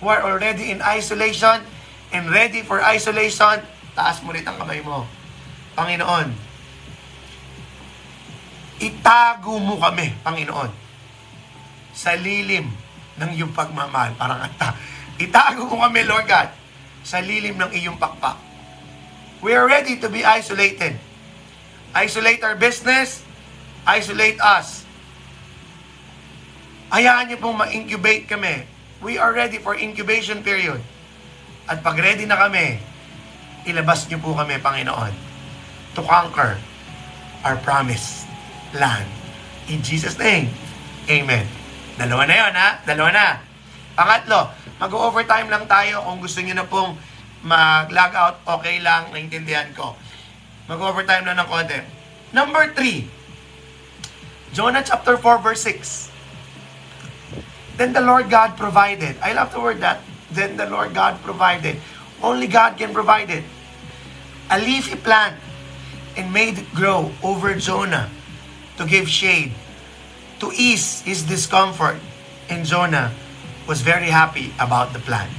who 0.00 0.06
are 0.08 0.22
already 0.22 0.70
in 0.70 0.82
isolation 0.82 1.62
and 2.10 2.30
ready 2.30 2.62
for 2.62 2.82
isolation, 2.82 3.62
taas 3.94 4.22
mo 4.22 4.34
rin 4.34 4.46
ang 4.46 4.58
kamay 4.58 4.82
mo. 4.82 5.06
Panginoon, 5.78 6.34
itago 8.84 9.56
mo 9.56 9.80
kami, 9.80 10.12
Panginoon, 10.20 10.68
sa 11.96 12.12
lilim 12.12 12.68
ng 13.16 13.30
iyong 13.32 13.56
pagmamahal. 13.56 14.12
Parang 14.20 14.44
ata. 14.44 14.76
Itago 15.16 15.64
mo 15.70 15.80
kami, 15.80 16.04
Lord 16.04 16.28
God, 16.28 16.52
sa 17.00 17.24
lilim 17.24 17.56
ng 17.56 17.72
iyong 17.72 17.96
pakpak. 17.96 18.36
We 19.40 19.56
are 19.56 19.64
ready 19.64 19.96
to 20.00 20.08
be 20.12 20.24
isolated. 20.24 21.00
Isolate 21.94 22.42
our 22.44 22.56
business. 22.58 23.24
Isolate 23.84 24.40
us. 24.40 24.82
Hayaan 26.92 27.28
niyo 27.28 27.38
pong 27.40 27.60
ma-incubate 27.60 28.24
kami. 28.28 28.64
We 29.04 29.20
are 29.20 29.32
ready 29.32 29.60
for 29.60 29.76
incubation 29.76 30.40
period. 30.40 30.80
At 31.68 31.84
pag 31.84 32.00
ready 32.00 32.24
na 32.24 32.40
kami, 32.40 32.80
ilabas 33.68 34.08
niyo 34.08 34.20
po 34.20 34.32
kami, 34.32 34.56
Panginoon, 34.60 35.12
to 35.92 36.00
conquer 36.04 36.56
our 37.44 37.60
promise 37.60 38.24
land. 38.74 39.08
In 39.70 39.80
Jesus' 39.80 40.18
name, 40.20 40.52
Amen. 41.04 41.44
Dalawa 42.00 42.24
na 42.24 42.34
yon 42.34 42.52
ha? 42.56 42.68
Dalawa 42.88 43.10
na. 43.12 43.26
Pangatlo, 43.92 44.48
mag-overtime 44.80 45.52
lang 45.52 45.68
tayo 45.68 46.00
kung 46.00 46.18
gusto 46.18 46.40
niyo 46.40 46.56
na 46.56 46.64
pong 46.64 46.96
mag-log 47.44 48.12
out, 48.16 48.36
okay 48.48 48.80
lang, 48.80 49.12
naintindihan 49.12 49.68
ko. 49.76 49.92
Mag-overtime 50.64 51.28
lang 51.28 51.36
ng 51.36 51.48
konti. 51.48 51.76
Number 52.32 52.72
3, 52.72 54.56
Jonah 54.56 54.80
chapter 54.80 55.20
4 55.20 55.44
verse 55.44 55.62
6. 55.68 56.08
Then 57.76 57.92
the 57.92 58.00
Lord 58.00 58.32
God 58.32 58.56
provided. 58.56 59.20
I 59.20 59.36
love 59.36 59.52
the 59.52 59.60
word 59.60 59.84
that. 59.84 60.00
Then 60.32 60.56
the 60.56 60.66
Lord 60.66 60.96
God 60.96 61.20
provided. 61.20 61.78
Only 62.24 62.48
God 62.48 62.80
can 62.80 62.96
provide 62.96 63.28
it. 63.28 63.44
A 64.48 64.56
leafy 64.56 64.96
plant 64.96 65.36
and 66.16 66.32
made 66.32 66.58
it 66.58 66.70
grow 66.72 67.12
over 67.20 67.52
Jonah 67.58 68.08
to 68.76 68.86
give 68.86 69.08
shade, 69.08 69.52
to 70.40 70.50
ease 70.54 71.00
his 71.02 71.22
discomfort. 71.22 71.98
And 72.48 72.66
Jonah 72.66 73.12
was 73.66 73.80
very 73.80 74.08
happy 74.08 74.52
about 74.58 74.92
the 74.92 74.98
plan. 74.98 75.30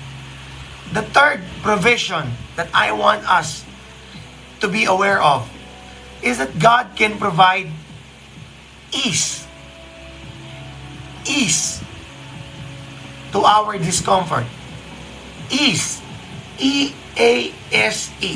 The 0.93 1.01
third 1.01 1.41
provision 1.61 2.31
that 2.55 2.69
I 2.73 2.91
want 2.91 3.29
us 3.29 3.65
to 4.61 4.67
be 4.67 4.85
aware 4.85 5.21
of 5.21 5.49
is 6.21 6.37
that 6.37 6.57
God 6.57 6.95
can 6.95 7.17
provide 7.17 7.69
ease. 8.91 9.45
Ease 11.25 11.81
to 13.31 13.43
our 13.43 13.77
discomfort. 13.77 14.45
Ease. 15.51 16.01
E-A-S-E. 16.57 18.33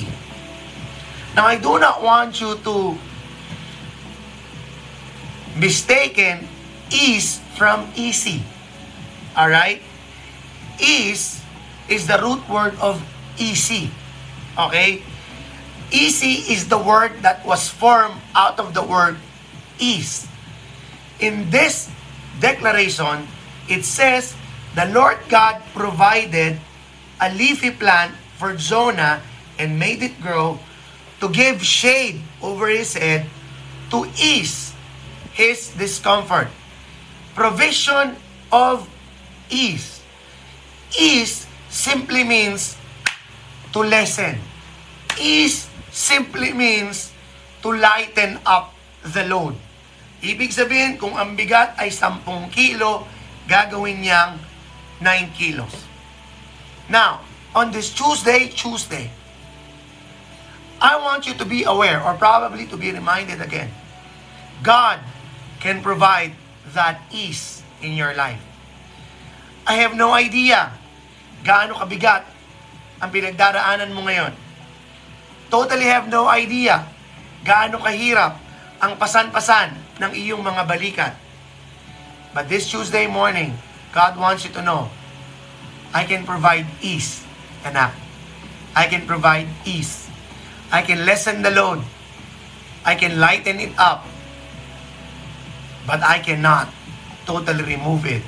Now, 1.36 1.46
I 1.46 1.56
do 1.56 1.80
not 1.80 2.04
want 2.04 2.42
you 2.42 2.58
to 2.58 2.98
mistaken 5.58 6.48
is 6.92 7.40
from 7.58 7.90
easy. 7.96 8.44
Alright? 9.38 9.82
Ease 10.80 11.42
is 11.88 12.08
the 12.08 12.18
root 12.22 12.44
word 12.50 12.76
of 12.82 13.02
easy. 13.38 13.92
Okay? 14.58 15.02
Easy 15.92 16.54
is 16.54 16.70
the 16.70 16.78
word 16.78 17.12
that 17.22 17.46
was 17.46 17.70
formed 17.70 18.22
out 18.36 18.60
of 18.60 18.74
the 18.74 18.84
word 18.84 19.18
ease. 19.80 20.28
in 21.20 21.50
this 21.52 21.92
declaration, 22.40 23.28
it 23.68 23.84
says, 23.84 24.36
the 24.76 24.88
Lord 24.96 25.20
God 25.28 25.62
provided 25.76 26.60
a 27.20 27.34
leafy 27.36 27.72
plant 27.72 28.16
for 28.40 28.56
Jonah 28.56 29.22
and 29.60 29.78
made 29.78 30.02
it 30.02 30.16
grow 30.22 30.60
to 31.20 31.28
give 31.28 31.64
shade 31.64 32.22
over 32.42 32.72
his 32.72 32.96
head 32.96 33.28
to 33.92 34.08
ease 34.16 34.69
his 35.34 35.74
discomfort. 35.76 36.48
Provision 37.36 38.16
of 38.52 38.90
ease. 39.50 40.02
Ease 40.98 41.46
simply 41.70 42.24
means 42.24 42.76
to 43.74 43.80
lessen. 43.80 44.38
Ease 45.20 45.70
simply 45.92 46.54
means 46.54 47.14
to 47.62 47.74
lighten 47.74 48.40
up 48.46 48.74
the 49.04 49.26
load. 49.30 49.56
Ibig 50.20 50.52
sabihin, 50.52 51.00
kung 51.00 51.16
ang 51.16 51.40
bigat 51.40 51.80
ay 51.80 51.88
10 51.88 52.52
kilo, 52.52 53.08
gagawin 53.48 54.04
niyang 54.04 54.36
9 55.00 55.32
kilos. 55.32 55.88
Now, 56.92 57.24
on 57.56 57.72
this 57.72 57.94
Tuesday, 57.96 58.52
Tuesday, 58.52 59.08
I 60.80 61.00
want 61.00 61.28
you 61.28 61.36
to 61.40 61.46
be 61.46 61.64
aware 61.64 62.04
or 62.04 62.16
probably 62.16 62.68
to 62.68 62.76
be 62.76 62.92
reminded 62.92 63.40
again. 63.40 63.72
God 64.64 65.00
can 65.60 65.84
provide 65.84 66.34
that 66.72 67.04
ease 67.12 67.62
in 67.84 67.96
your 67.96 68.16
life. 68.16 68.40
I 69.68 69.78
have 69.84 69.94
no 69.94 70.16
idea 70.16 70.74
gaano 71.46 71.78
kabigat 71.78 72.26
ang 73.00 73.10
pinagdaraanan 73.12 73.92
mo 73.96 74.04
ngayon. 74.08 74.34
Totally 75.48 75.88
have 75.88 76.08
no 76.12 76.28
idea 76.28 76.84
gaano 77.44 77.80
kahirap 77.80 78.40
ang 78.80 78.96
pasan-pasan 78.96 79.76
ng 80.00 80.12
iyong 80.16 80.44
mga 80.44 80.64
balikat. 80.68 81.14
But 82.32 82.48
this 82.48 82.70
Tuesday 82.70 83.10
morning, 83.10 83.56
God 83.92 84.16
wants 84.16 84.46
you 84.46 84.52
to 84.56 84.62
know, 84.64 84.88
I 85.90 86.06
can 86.06 86.24
provide 86.24 86.70
ease, 86.80 87.26
anak. 87.66 87.92
I 88.78 88.86
can 88.86 89.10
provide 89.10 89.50
ease. 89.66 90.06
I 90.70 90.86
can 90.86 91.04
lessen 91.04 91.42
the 91.42 91.50
load. 91.50 91.82
I 92.86 92.94
can 92.94 93.18
lighten 93.18 93.58
it 93.58 93.74
up. 93.82 94.06
But 95.90 96.06
I 96.06 96.22
cannot 96.22 96.70
totally 97.26 97.66
remove 97.66 98.06
it 98.06 98.22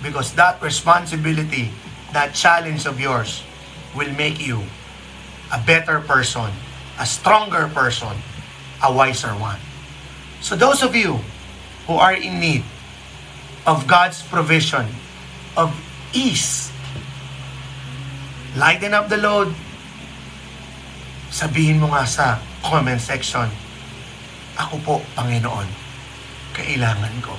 because 0.00 0.32
that 0.40 0.56
responsibility, 0.64 1.68
that 2.16 2.32
challenge 2.32 2.88
of 2.88 2.96
yours 2.96 3.44
will 3.92 4.08
make 4.16 4.40
you 4.40 4.64
a 5.52 5.60
better 5.60 6.00
person, 6.00 6.48
a 6.96 7.04
stronger 7.04 7.68
person, 7.68 8.16
a 8.80 8.88
wiser 8.88 9.36
one. 9.36 9.60
So 10.40 10.56
those 10.56 10.80
of 10.80 10.96
you 10.96 11.20
who 11.84 12.00
are 12.00 12.16
in 12.16 12.40
need 12.40 12.64
of 13.68 13.84
God's 13.84 14.24
provision, 14.24 14.88
of 15.52 15.68
ease, 16.16 16.72
lighten 18.56 18.96
up 18.96 19.12
the 19.12 19.20
load, 19.20 19.52
sabihin 21.28 21.76
mo 21.76 21.92
nga 21.92 22.08
sa 22.08 22.40
comment 22.64 23.04
section, 23.04 23.52
ako 24.56 24.80
po, 24.80 24.94
Panginoon, 25.12 25.81
kailangan 26.52 27.12
ko. 27.24 27.34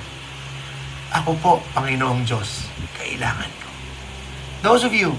Ako 1.14 1.30
po, 1.38 1.52
Panginoong 1.72 2.26
Diyos, 2.26 2.66
kailangan 2.98 3.50
ko. 3.62 3.68
Those 4.66 4.82
of 4.82 4.92
you 4.92 5.14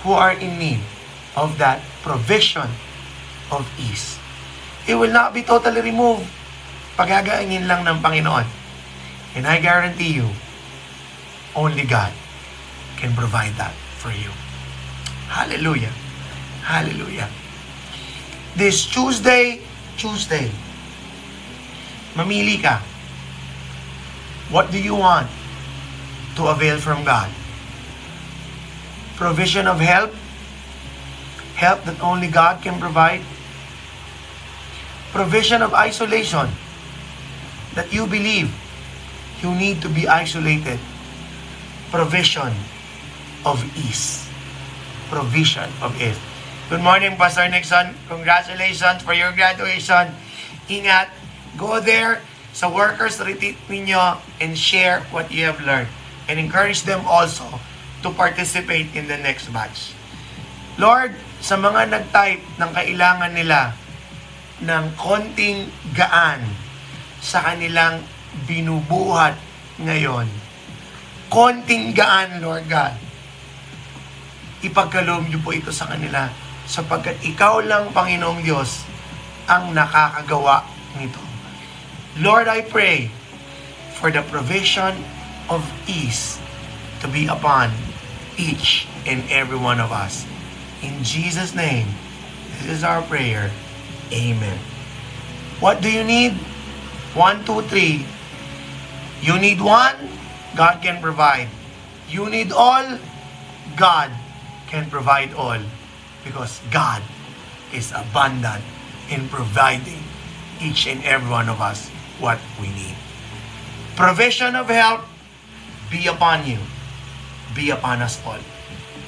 who 0.00 0.16
are 0.16 0.32
in 0.32 0.56
need 0.56 0.80
of 1.36 1.60
that 1.60 1.84
provision 2.00 2.66
of 3.52 3.68
ease, 3.76 4.16
it 4.88 4.96
will 4.96 5.12
not 5.12 5.36
be 5.36 5.44
totally 5.44 5.84
removed. 5.84 6.24
Pagagaangin 6.96 7.68
lang 7.68 7.84
ng 7.86 8.00
Panginoon. 8.00 8.46
And 9.36 9.44
I 9.44 9.60
guarantee 9.60 10.18
you, 10.18 10.26
only 11.54 11.84
God 11.84 12.10
can 12.96 13.14
provide 13.14 13.54
that 13.60 13.76
for 14.00 14.10
you. 14.10 14.32
Hallelujah. 15.28 15.92
Hallelujah. 16.64 17.28
This 18.58 18.88
Tuesday, 18.88 19.62
Tuesday, 19.94 20.50
mamili 22.18 22.58
ka. 22.58 22.82
What 24.50 24.72
do 24.72 24.80
you 24.80 24.96
want 24.96 25.28
to 26.36 26.48
avail 26.48 26.80
from 26.80 27.04
God? 27.04 27.28
Provision 29.16 29.66
of 29.66 29.80
help? 29.80 30.14
Help 31.54 31.84
that 31.84 32.00
only 32.00 32.28
God 32.28 32.62
can 32.62 32.80
provide? 32.80 33.20
Provision 35.12 35.60
of 35.60 35.74
isolation? 35.74 36.48
That 37.74 37.92
you 37.92 38.06
believe 38.06 38.48
you 39.42 39.52
need 39.54 39.82
to 39.82 39.88
be 39.88 40.08
isolated? 40.08 40.80
Provision 41.90 42.52
of 43.44 43.60
ease. 43.76 44.24
Provision 45.10 45.68
of 45.82 45.92
ease. 46.00 46.18
Good 46.70 46.80
morning, 46.80 47.16
Pastor 47.16 47.48
Nixon. 47.48 47.96
Congratulations 48.08 49.02
for 49.02 49.12
your 49.12 49.32
graduation. 49.32 50.08
Ingat. 50.68 51.12
Go 51.56 51.80
there 51.80 52.20
sa 52.58 52.66
workers 52.66 53.22
retreat 53.22 53.54
ninyo 53.70 54.18
and 54.42 54.58
share 54.58 55.06
what 55.14 55.30
you 55.30 55.46
have 55.46 55.62
learned. 55.62 55.86
And 56.26 56.42
encourage 56.42 56.82
them 56.82 57.06
also 57.06 57.46
to 58.02 58.10
participate 58.10 58.90
in 58.98 59.06
the 59.06 59.14
next 59.14 59.54
batch. 59.54 59.94
Lord, 60.74 61.14
sa 61.38 61.54
mga 61.54 61.86
nag-type 61.86 62.42
ng 62.58 62.70
kailangan 62.74 63.30
nila 63.30 63.78
ng 64.58 64.84
konting 64.98 65.70
gaan 65.94 66.42
sa 67.22 67.46
kanilang 67.46 68.02
binubuhat 68.50 69.38
ngayon. 69.78 70.26
Konting 71.30 71.94
gaan, 71.94 72.42
Lord 72.42 72.66
God. 72.66 72.98
Ipagkaloob 74.66 75.30
niyo 75.30 75.38
po 75.46 75.54
ito 75.54 75.70
sa 75.70 75.86
kanila 75.86 76.26
sapagkat 76.66 77.22
ikaw 77.22 77.62
lang, 77.62 77.94
Panginoong 77.94 78.42
Diyos, 78.42 78.82
ang 79.46 79.70
nakakagawa 79.70 80.66
nito. 80.98 81.27
Lord, 82.18 82.48
I 82.50 82.62
pray 82.62 83.14
for 83.94 84.10
the 84.10 84.26
provision 84.26 84.90
of 85.46 85.62
ease 85.86 86.34
to 86.98 87.06
be 87.06 87.30
upon 87.30 87.70
each 88.34 88.90
and 89.06 89.22
every 89.30 89.54
one 89.54 89.78
of 89.78 89.94
us. 89.94 90.26
In 90.82 90.98
Jesus' 91.06 91.54
name, 91.54 91.86
this 92.58 92.82
is 92.82 92.82
our 92.82 93.02
prayer. 93.06 93.54
Amen. 94.10 94.58
What 95.62 95.78
do 95.78 95.86
you 95.86 96.02
need? 96.02 96.34
One, 97.14 97.44
two, 97.46 97.62
three. 97.70 98.02
You 99.22 99.38
need 99.38 99.62
one, 99.62 99.94
God 100.58 100.82
can 100.82 101.00
provide. 101.00 101.46
You 102.10 102.26
need 102.26 102.50
all, 102.50 102.98
God 103.78 104.10
can 104.66 104.90
provide 104.90 105.34
all 105.34 105.62
because 106.24 106.58
God 106.74 106.98
is 107.72 107.94
abundant 107.94 108.64
in 109.06 109.28
providing 109.28 110.02
each 110.60 110.88
and 110.88 110.98
every 111.06 111.30
one 111.30 111.48
of 111.48 111.60
us 111.60 111.90
what 112.20 112.38
we 112.60 112.68
need. 112.74 112.94
Provision 113.96 114.54
of 114.54 114.68
help 114.68 115.02
be 115.90 116.06
upon 116.06 116.46
you, 116.46 116.58
be 117.54 117.70
upon 117.70 118.02
us 118.02 118.20
all. 118.24 118.38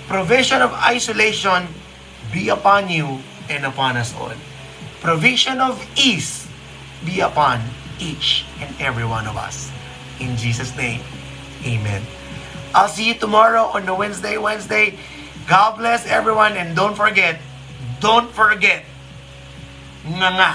Provision 0.09 0.63
of 0.63 0.73
isolation 0.75 1.69
be 2.33 2.49
upon 2.49 2.89
you 2.89 3.21
and 3.49 3.65
upon 3.67 3.97
us 3.97 4.15
all. 4.15 4.33
Provision 5.01 5.61
of 5.61 5.79
ease 5.97 6.47
be 7.05 7.21
upon 7.21 7.61
each 7.99 8.45
and 8.61 8.75
every 8.81 9.05
one 9.05 9.27
of 9.27 9.37
us. 9.37 9.71
In 10.19 10.37
Jesus' 10.37 10.75
name, 10.77 11.01
amen. 11.65 12.03
I'll 12.75 12.89
see 12.89 13.09
you 13.09 13.15
tomorrow 13.15 13.71
on 13.75 13.87
the 13.87 13.95
Wednesday, 13.95 14.39
Wednesday. 14.39 14.99
God 15.49 15.79
bless 15.79 16.07
everyone 16.07 16.55
and 16.55 16.77
don't 16.77 16.95
forget, 16.95 17.41
don't 17.99 18.31
forget, 18.31 18.85
nga 20.07 20.29
nga, 20.35 20.53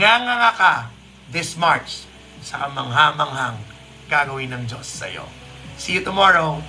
nga 0.00 0.12
nga 0.24 0.34
nga 0.40 0.52
ka 0.56 0.93
this 1.34 1.58
March 1.58 2.06
sa 2.38 2.70
kamangha-manghang 2.70 3.58
gagawin 4.06 4.54
ng 4.54 4.70
Diyos 4.70 4.86
sa 4.86 5.10
iyo. 5.10 5.26
See 5.74 5.98
you 5.98 6.06
tomorrow. 6.06 6.62